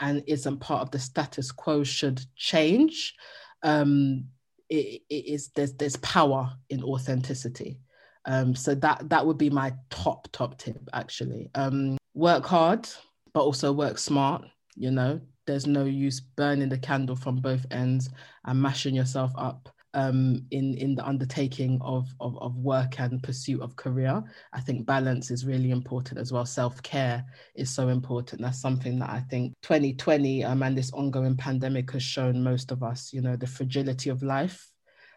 and 0.00 0.22
isn't 0.26 0.58
part 0.58 0.82
of 0.82 0.90
the 0.90 0.98
status 0.98 1.50
quo 1.52 1.84
should 1.84 2.24
change. 2.36 3.14
Um, 3.62 4.26
it, 4.68 5.02
it 5.08 5.26
is 5.26 5.50
there's 5.54 5.74
there's 5.74 5.96
power 5.96 6.52
in 6.70 6.82
authenticity. 6.82 7.80
Um, 8.26 8.54
so 8.54 8.74
that 8.76 9.08
that 9.10 9.26
would 9.26 9.38
be 9.38 9.50
my 9.50 9.74
top 9.90 10.28
top 10.32 10.58
tip 10.58 10.88
actually. 10.92 11.50
Um, 11.54 11.98
work 12.14 12.44
hard, 12.44 12.88
but 13.32 13.42
also 13.42 13.72
work 13.72 13.98
smart. 13.98 14.44
You 14.76 14.90
know, 14.90 15.20
there's 15.46 15.66
no 15.66 15.84
use 15.84 16.20
burning 16.20 16.68
the 16.68 16.78
candle 16.78 17.16
from 17.16 17.36
both 17.36 17.66
ends 17.70 18.10
and 18.44 18.60
mashing 18.60 18.94
yourself 18.94 19.32
up 19.36 19.73
um, 19.94 20.44
in 20.50 20.74
in 20.74 20.94
the 20.94 21.06
undertaking 21.06 21.78
of, 21.80 22.08
of, 22.20 22.36
of 22.38 22.56
work 22.56 23.00
and 23.00 23.22
pursuit 23.22 23.60
of 23.62 23.76
career. 23.76 24.22
I 24.52 24.60
think 24.60 24.86
balance 24.86 25.30
is 25.30 25.46
really 25.46 25.70
important 25.70 26.20
as 26.20 26.32
well. 26.32 26.44
Self 26.44 26.82
care 26.82 27.24
is 27.54 27.70
so 27.70 27.88
important. 27.88 28.42
That's 28.42 28.60
something 28.60 28.98
that 28.98 29.10
I 29.10 29.20
think 29.20 29.54
2020 29.62 30.44
um, 30.44 30.62
and 30.62 30.76
this 30.76 30.92
ongoing 30.92 31.36
pandemic 31.36 31.92
has 31.92 32.02
shown 32.02 32.42
most 32.42 32.70
of 32.70 32.82
us. 32.82 33.12
You 33.12 33.22
know, 33.22 33.36
the 33.36 33.46
fragility 33.46 34.10
of 34.10 34.22
life, 34.22 34.70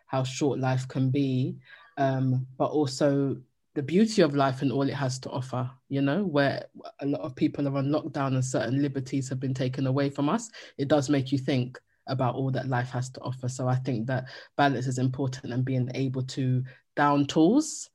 how 0.05 0.23
short 0.23 0.59
life 0.59 0.87
can 0.87 1.09
be, 1.09 1.57
um, 1.97 2.45
but 2.57 2.67
also 2.67 3.37
the 3.73 3.83
beauty 3.83 4.23
of 4.23 4.33
life 4.33 4.63
and 4.63 4.71
all 4.71 4.89
it 4.89 4.93
has 4.93 5.19
to 5.19 5.29
offer, 5.29 5.69
you 5.89 6.01
know, 6.01 6.23
where 6.23 6.65
a 7.01 7.05
lot 7.05 7.21
of 7.21 7.35
people 7.35 7.67
are 7.67 7.77
on 7.77 7.89
lockdown 7.89 8.33
and 8.33 8.43
certain 8.43 8.81
liberties 8.81 9.29
have 9.29 9.39
been 9.39 9.53
taken 9.53 9.85
away 9.85 10.09
from 10.09 10.29
us, 10.29 10.49
it 10.79 10.87
does 10.87 11.09
make 11.09 11.31
you 11.31 11.37
think 11.37 11.79
about 12.07 12.35
all 12.35 12.51
that 12.51 12.67
life 12.67 12.89
has 12.91 13.09
to 13.11 13.21
offer. 13.21 13.47
So 13.49 13.67
I 13.67 13.75
think 13.75 14.07
that 14.07 14.25
balance 14.55 14.87
is 14.87 14.97
important 14.97 15.53
and 15.53 15.65
being 15.65 15.89
able 15.93 16.23
to 16.23 16.63
down 16.95 17.25
tools 17.25 17.89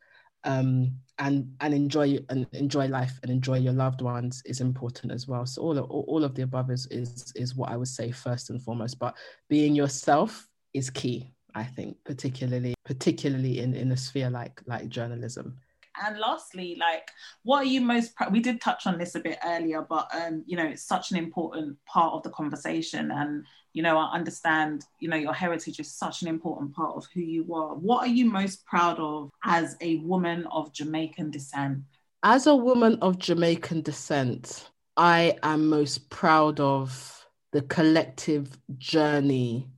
um, 0.45 0.93
and 1.19 1.55
and 1.61 1.75
enjoy 1.75 2.19
and 2.31 2.47
enjoy 2.53 2.87
life 2.87 3.19
and 3.23 3.31
enjoy 3.31 3.59
your 3.59 3.73
loved 3.73 4.03
ones 4.03 4.43
is 4.45 4.61
important 4.61 5.13
as 5.13 5.29
well. 5.29 5.47
So 5.47 5.63
all 5.63 5.79
of, 5.79 5.91
all 5.91 6.25
of 6.25 6.35
the 6.35 6.43
above 6.43 6.71
is, 6.71 6.87
is 6.87 7.33
is 7.37 7.55
what 7.55 7.71
I 7.71 7.77
would 7.77 7.89
say 7.89 8.11
first 8.11 8.51
and 8.51 8.61
foremost. 8.61 8.99
But 8.99 9.17
being 9.49 9.75
yourself 9.75 10.49
is 10.75 10.91
key, 10.91 11.33
I 11.55 11.65
think, 11.65 11.97
particularly 12.05 12.75
particularly 12.85 13.61
in 13.61 13.75
in 13.75 13.93
a 13.93 13.97
sphere 13.97 14.31
like 14.31 14.61
like 14.67 14.89
journalism. 14.89 15.59
And 16.01 16.19
lastly, 16.19 16.77
like, 16.79 17.11
what 17.43 17.59
are 17.59 17.67
you 17.67 17.81
most? 17.81 18.15
Pr- 18.15 18.31
we 18.31 18.41
did 18.41 18.61
touch 18.61 18.87
on 18.87 18.99
this 18.99 19.15
a 19.15 19.21
bit 19.21 19.39
earlier, 19.45 19.83
but 19.83 20.09
um, 20.15 20.43
you 20.47 20.57
know, 20.57 20.65
it's 20.67 20.83
such 20.83 21.11
an 21.11 21.19
important 21.19 21.77
part 21.85 22.15
of 22.15 22.23
the 22.23 22.31
conversation, 22.31 23.11
and 23.11 23.45
you 23.73 23.83
know, 23.83 23.99
I 23.99 24.13
understand, 24.13 24.85
you 25.01 25.09
know, 25.09 25.17
your 25.17 25.33
heritage 25.33 25.81
is 25.81 25.91
such 25.93 26.23
an 26.23 26.29
important 26.29 26.75
part 26.75 26.97
of 26.97 27.07
who 27.15 27.21
you 27.21 27.55
are. 27.55 27.75
What 27.75 28.07
are 28.07 28.13
you 28.13 28.27
most 28.27 28.65
proud 28.67 28.99
of 28.99 29.31
as 29.45 29.77
a 29.81 29.97
woman 29.97 30.47
of 30.51 30.73
Jamaican 30.73 31.31
descent? 31.31 31.83
As 32.23 32.47
a 32.47 32.55
woman 32.55 32.99
of 33.01 33.19
Jamaican 33.19 33.83
descent, 33.83 34.71
I 34.97 35.37
am 35.43 35.69
most 35.69 36.11
proud 36.11 36.61
of 36.61 37.27
the 37.53 37.63
collective 37.63 38.59
journey. 38.79 39.69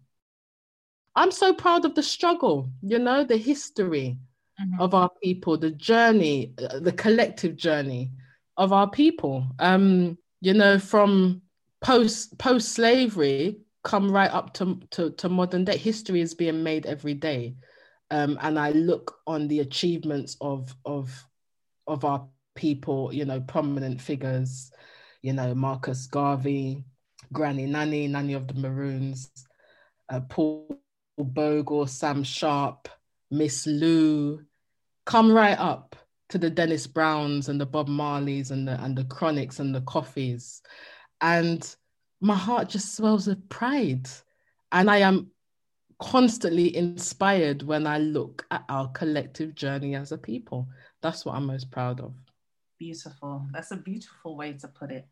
I'm 1.17 1.31
so 1.31 1.55
proud 1.55 1.85
of 1.85 1.95
the 1.95 2.03
struggle, 2.03 2.69
you 2.83 2.99
know, 2.99 3.23
the 3.25 3.37
history, 3.37 4.19
mm-hmm. 4.61 4.81
of 4.81 4.95
our 4.95 5.11
people, 5.23 5.57
the 5.57 5.71
journey, 5.71 6.55
uh, 6.59 6.81
the 6.81 6.93
collective 6.93 7.57
journey 7.57 8.11
of 8.57 8.73
our 8.73 8.89
people. 8.91 9.47
Um, 9.59 10.19
you 10.41 10.55
know, 10.55 10.79
from 10.79 11.43
post 11.81 12.39
post 12.39 12.73
slavery, 12.73 13.59
come 13.83 14.11
right 14.11 14.31
up 14.31 14.55
to, 14.55 14.81
to, 14.91 15.11
to 15.13 15.29
modern 15.29 15.65
day. 15.65 15.77
History 15.77 16.21
is 16.21 16.35
being 16.35 16.63
made 16.63 16.87
every 16.87 17.15
day. 17.15 17.55
Um, 18.11 18.39
and 18.43 18.59
I 18.59 18.71
look 18.71 19.21
on 19.27 19.49
the 19.49 19.61
achievements 19.61 20.37
of 20.41 20.75
of 20.85 21.11
of 21.87 22.05
our 22.05 22.27
people, 22.55 23.13
you 23.13 23.25
know, 23.25 23.41
prominent 23.41 24.01
figures, 24.01 24.71
you 25.23 25.33
know, 25.33 25.55
Marcus 25.55 26.07
Garvey, 26.07 26.85
Granny 27.33 27.67
Nanny, 27.67 28.07
Nanny 28.07 28.35
of 28.35 28.47
the 28.47 28.55
Maroons, 28.55 29.31
uh, 30.09 30.21
Paul 30.21 30.81
Bogle, 31.19 31.87
Sam 31.87 32.23
Sharpe, 32.23 32.89
Miss 33.31 33.67
Lou, 33.67 34.43
come 35.07 35.33
right 35.33 35.59
up 35.59 35.97
to 36.31 36.39
the 36.39 36.51
Dennis 36.51 36.87
Browns 36.87 37.49
and 37.49 37.61
the 37.61 37.67
Bob 37.67 37.89
Marleys 37.89 38.51
and 38.51 38.67
the 38.67 38.83
and 38.83 38.97
the 38.97 39.05
Chronixx 39.05 39.61
and 39.61 39.75
the 39.75 39.83
Koffees. 39.83 40.61
And 41.21 41.75
my 42.21 42.35
heart 42.35 42.69
just 42.69 42.97
swells 42.97 43.27
with 43.27 43.49
pride. 43.49 44.09
And 44.73 44.91
I 44.91 44.99
am 44.99 45.31
constantly 45.99 46.75
inspired 46.75 47.63
when 47.63 47.87
I 47.87 47.99
look 47.99 48.47
at 48.51 48.65
our 48.69 48.89
collective 48.89 49.55
journey 49.55 49.95
as 49.95 50.13
a 50.13 50.19
people. 50.19 50.69
That's 51.03 51.25
what 51.25 51.35
I'm 51.35 51.47
most 51.47 51.71
proud 51.71 52.01
of. 52.01 52.15
Beautiful. 52.79 53.47
That's 53.53 53.71
a 53.71 53.77
beautiful 53.77 54.37
way 54.37 54.55
to 54.55 54.69
put 54.69 54.91
it. 54.91 55.07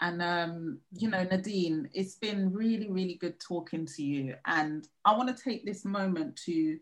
And, 0.00 0.22
um, 0.22 0.78
you 0.92 1.08
know, 1.08 1.22
Nadine, 1.24 1.88
it's 1.92 2.14
been 2.14 2.52
really, 2.52 2.90
really 2.90 3.14
good 3.14 3.40
talking 3.40 3.86
to 3.86 4.02
you. 4.02 4.34
And 4.46 4.86
I 5.04 5.16
want 5.16 5.36
to 5.36 5.42
take 5.42 5.66
this 5.66 5.84
moment 5.84 6.36
to 6.46 6.78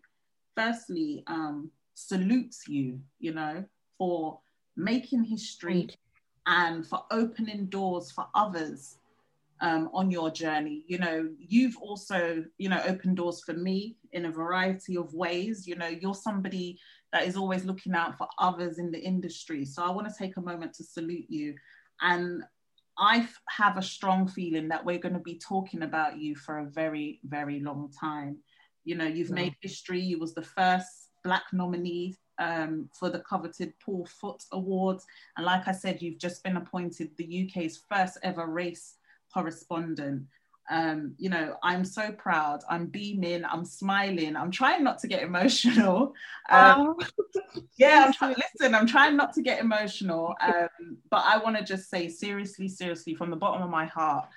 firstly 0.57 1.23
um, 1.27 1.71
salutes 1.95 2.69
you, 2.69 3.01
you 3.19 3.33
know, 3.33 3.65
for 3.99 4.41
making 4.77 5.25
history 5.25 5.89
and 6.47 6.87
for 6.87 7.05
opening 7.11 7.67
doors 7.67 8.11
for 8.11 8.27
others 8.35 8.99
um, 9.61 9.91
on 9.93 10.11
your 10.11 10.31
journey. 10.31 10.85
You 10.87 10.99
know, 10.99 11.29
you've 11.39 11.77
also, 11.79 12.45
you 12.59 12.69
know, 12.69 12.83
opened 12.87 13.17
doors 13.17 13.43
for 13.45 13.53
me 13.53 13.97
in 14.13 14.25
a 14.25 14.31
variety 14.31 14.97
of 14.97 15.13
ways. 15.13 15.67
You 15.67 15.77
know, 15.77 15.89
you're 15.89 16.15
somebody 16.15 16.79
that 17.13 17.27
is 17.27 17.37
always 17.37 17.65
looking 17.65 17.95
out 17.95 18.17
for 18.17 18.27
others 18.39 18.79
in 18.79 18.91
the 18.91 19.01
industry. 19.01 19.65
So 19.65 19.83
I 19.83 19.91
want 19.91 20.09
to 20.09 20.15
take 20.17 20.37
a 20.37 20.41
moment 20.41 20.75
to 20.75 20.85
salute 20.85 21.27
you. 21.29 21.55
And 22.01 22.43
I 22.99 23.29
have 23.49 23.77
a 23.77 23.83
strong 23.83 24.29
feeling 24.29 24.69
that 24.69 24.85
we're 24.85 24.99
going 24.99 25.15
to 25.15 25.21
be 25.21 25.39
talking 25.39 25.83
about 25.83 26.19
you 26.19 26.37
for 26.37 26.59
a 26.59 26.67
very, 26.67 27.21
very 27.25 27.61
long 27.61 27.91
time. 27.99 28.39
You 28.85 28.97
know, 28.97 29.07
you've 29.07 29.31
made 29.31 29.55
history. 29.61 30.01
You 30.01 30.19
was 30.19 30.35
the 30.35 30.43
first 30.43 31.11
Black 31.23 31.45
nominee 31.53 32.17
um, 32.39 32.89
for 32.99 33.11
the 33.11 33.21
coveted 33.21 33.75
Paul 33.85 34.07
Foot 34.07 34.43
Awards. 34.53 35.07
And 35.37 35.47
like 35.47 35.69
I 35.69 35.73
said, 35.73 36.03
you've 36.03 36.19
just 36.19 36.43
been 36.43 36.57
appointed 36.57 37.11
the 37.17 37.49
UK's 37.49 37.85
first 37.91 38.19
ever 38.23 38.47
race 38.47 38.95
correspondent. 39.33 40.25
Um, 40.71 41.15
you 41.19 41.29
know, 41.31 41.57
I'm 41.63 41.85
so 41.85 42.13
proud. 42.13 42.63
I'm 42.71 42.87
beaming. 42.87 43.45
I'm 43.45 43.65
smiling. 43.65 44.37
I'm 44.37 44.53
trying 44.53 44.85
not 44.85 45.01
to 45.01 45.09
get 45.09 45.23
emotional. 45.23 46.15
Um, 46.49 46.97
yeah, 47.77 48.05
I'm 48.07 48.13
trying. 48.19 48.35
Listen, 48.37 48.75
I'm 48.75 48.87
trying 48.87 49.17
not 49.17 49.33
to 49.35 49.43
get 49.43 49.61
emotional. 49.61 50.35
Um, 50.41 50.97
but 51.11 51.23
I 51.25 51.39
want 51.39 51.57
to 51.57 51.63
just 51.63 51.89
say, 51.89 52.09
seriously, 52.09 52.67
seriously, 52.67 53.15
from 53.15 53.31
the 53.31 53.37
bottom 53.37 53.63
of 53.63 53.71
my 53.71 53.85
heart, 53.85 54.29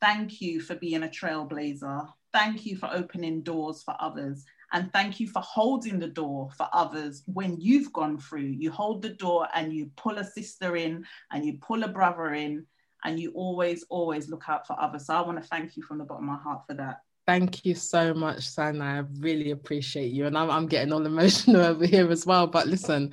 thank 0.00 0.42
you 0.42 0.60
for 0.60 0.74
being 0.74 1.02
a 1.02 1.08
trailblazer. 1.08 2.08
Thank 2.32 2.64
you 2.64 2.76
for 2.76 2.88
opening 2.92 3.42
doors 3.42 3.82
for 3.82 3.94
others. 4.00 4.44
And 4.72 4.90
thank 4.92 5.20
you 5.20 5.28
for 5.28 5.40
holding 5.40 5.98
the 5.98 6.08
door 6.08 6.48
for 6.56 6.66
others 6.72 7.22
when 7.26 7.60
you've 7.60 7.92
gone 7.92 8.18
through. 8.18 8.54
You 8.58 8.70
hold 8.70 9.02
the 9.02 9.10
door 9.10 9.46
and 9.54 9.72
you 9.72 9.90
pull 9.96 10.16
a 10.16 10.24
sister 10.24 10.76
in 10.76 11.04
and 11.30 11.44
you 11.44 11.58
pull 11.60 11.82
a 11.84 11.88
brother 11.88 12.32
in 12.32 12.64
and 13.04 13.20
you 13.20 13.32
always, 13.32 13.84
always 13.90 14.30
look 14.30 14.44
out 14.48 14.66
for 14.66 14.80
others. 14.80 15.06
So 15.06 15.14
I 15.14 15.20
want 15.20 15.42
to 15.42 15.48
thank 15.48 15.76
you 15.76 15.82
from 15.82 15.98
the 15.98 16.04
bottom 16.04 16.28
of 16.28 16.36
my 16.36 16.42
heart 16.42 16.62
for 16.66 16.74
that. 16.74 17.00
Thank 17.26 17.64
you 17.66 17.74
so 17.74 18.14
much, 18.14 18.48
Sana. 18.48 18.84
I 18.84 19.04
really 19.20 19.50
appreciate 19.50 20.12
you. 20.12 20.26
And 20.26 20.36
I'm, 20.36 20.50
I'm 20.50 20.66
getting 20.66 20.92
all 20.92 21.04
emotional 21.04 21.62
over 21.64 21.84
here 21.84 22.10
as 22.10 22.24
well. 22.24 22.46
But 22.46 22.66
listen, 22.66 23.12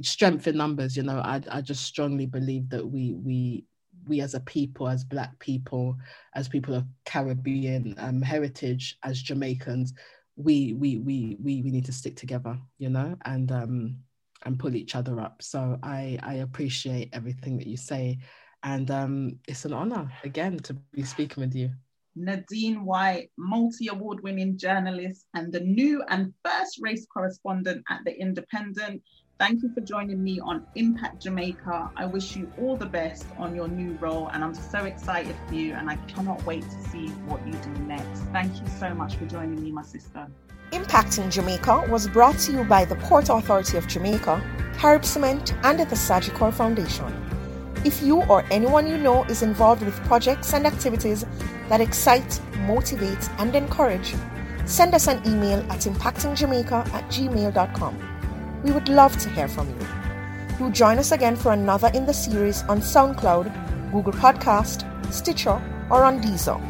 strength 0.00 0.46
in 0.46 0.56
numbers, 0.56 0.96
you 0.96 1.02
know, 1.02 1.18
I, 1.18 1.42
I 1.50 1.60
just 1.60 1.84
strongly 1.84 2.26
believe 2.26 2.70
that 2.70 2.86
we, 2.86 3.14
we, 3.14 3.64
we 4.06 4.20
as 4.20 4.34
a 4.34 4.40
people, 4.40 4.88
as 4.88 5.04
Black 5.04 5.38
people, 5.38 5.96
as 6.34 6.48
people 6.48 6.74
of 6.74 6.84
Caribbean 7.04 7.94
um, 7.98 8.22
heritage, 8.22 8.98
as 9.02 9.22
Jamaicans, 9.22 9.94
we 10.36 10.72
we 10.72 10.98
we 10.98 11.36
we 11.42 11.62
we 11.62 11.70
need 11.70 11.84
to 11.86 11.92
stick 11.92 12.16
together, 12.16 12.58
you 12.78 12.88
know, 12.88 13.16
and 13.24 13.52
um 13.52 13.96
and 14.44 14.58
pull 14.58 14.74
each 14.74 14.96
other 14.96 15.20
up. 15.20 15.42
So 15.42 15.78
I 15.82 16.18
I 16.22 16.34
appreciate 16.34 17.10
everything 17.12 17.58
that 17.58 17.66
you 17.66 17.76
say, 17.76 18.18
And 18.62 18.90
um, 18.90 19.38
it's 19.48 19.64
an 19.64 19.72
honor 19.72 20.12
again 20.24 20.58
to 20.60 20.74
be 20.74 21.02
speaking 21.02 21.42
with 21.42 21.54
you. 21.54 21.70
Nadine 22.14 22.84
White, 22.84 23.30
multi 23.38 23.88
award 23.88 24.22
winning 24.22 24.58
journalist 24.58 25.26
and 25.34 25.52
the 25.52 25.60
new 25.60 26.02
and 26.08 26.32
first 26.44 26.78
race 26.80 27.06
correspondent 27.06 27.82
at 27.88 28.00
The 28.04 28.18
Independent. 28.20 29.02
Thank 29.42 29.64
you 29.64 29.74
for 29.74 29.80
joining 29.80 30.22
me 30.22 30.38
on 30.38 30.64
Impact 30.76 31.20
Jamaica. 31.20 31.90
I 31.96 32.06
wish 32.06 32.36
you 32.36 32.48
all 32.60 32.76
the 32.76 32.86
best 32.86 33.26
on 33.38 33.56
your 33.56 33.66
new 33.66 33.98
role, 34.00 34.28
and 34.28 34.44
I'm 34.44 34.54
so 34.54 34.84
excited 34.84 35.34
for 35.48 35.54
you, 35.54 35.72
and 35.72 35.90
I 35.90 35.96
cannot 36.06 36.46
wait 36.46 36.62
to 36.62 36.88
see 36.90 37.08
what 37.26 37.44
you 37.44 37.52
do 37.54 37.70
next. 37.82 38.20
Thank 38.32 38.60
you 38.60 38.68
so 38.78 38.94
much 38.94 39.16
for 39.16 39.26
joining 39.26 39.60
me, 39.60 39.72
my 39.72 39.82
sister. 39.82 40.28
Impacting 40.70 41.28
Jamaica 41.28 41.88
was 41.90 42.06
brought 42.06 42.38
to 42.38 42.52
you 42.52 42.62
by 42.62 42.84
the 42.84 42.94
Port 42.94 43.30
Authority 43.30 43.76
of 43.76 43.88
Jamaica, 43.88 44.40
Carib 44.78 45.04
Cement, 45.04 45.52
and 45.64 45.80
the 45.80 45.96
Sagicor 45.96 46.54
Foundation. 46.54 47.12
If 47.84 48.00
you 48.00 48.22
or 48.26 48.44
anyone 48.52 48.86
you 48.86 48.96
know 48.96 49.24
is 49.24 49.42
involved 49.42 49.82
with 49.82 49.96
projects 50.04 50.54
and 50.54 50.68
activities 50.68 51.24
that 51.68 51.80
excite, 51.80 52.40
motivate, 52.58 53.28
and 53.38 53.56
encourage, 53.56 54.14
send 54.66 54.94
us 54.94 55.08
an 55.08 55.20
email 55.26 55.58
at 55.68 55.80
impactingjamaica 55.80 56.86
at 56.94 57.04
gmail.com. 57.10 58.11
We 58.62 58.72
would 58.72 58.88
love 58.88 59.16
to 59.18 59.28
hear 59.30 59.48
from 59.48 59.68
you. 59.68 59.86
Do 60.58 60.70
join 60.70 60.98
us 60.98 61.12
again 61.12 61.36
for 61.36 61.52
another 61.52 61.90
in 61.94 62.06
the 62.06 62.14
series 62.14 62.62
on 62.64 62.80
SoundCloud, 62.80 63.92
Google 63.92 64.12
Podcast, 64.12 64.84
Stitcher, 65.12 65.60
or 65.90 66.04
on 66.04 66.22
Deezer. 66.22 66.60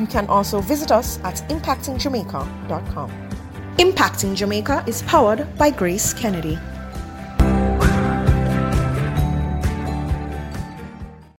You 0.00 0.06
can 0.06 0.26
also 0.26 0.60
visit 0.60 0.90
us 0.90 1.18
at 1.24 1.36
impactingjamaica.com. 1.48 3.10
Impacting 3.76 4.34
Jamaica 4.34 4.84
is 4.86 5.02
powered 5.02 5.56
by 5.58 5.70
Grace 5.70 6.12
Kennedy. 6.14 6.58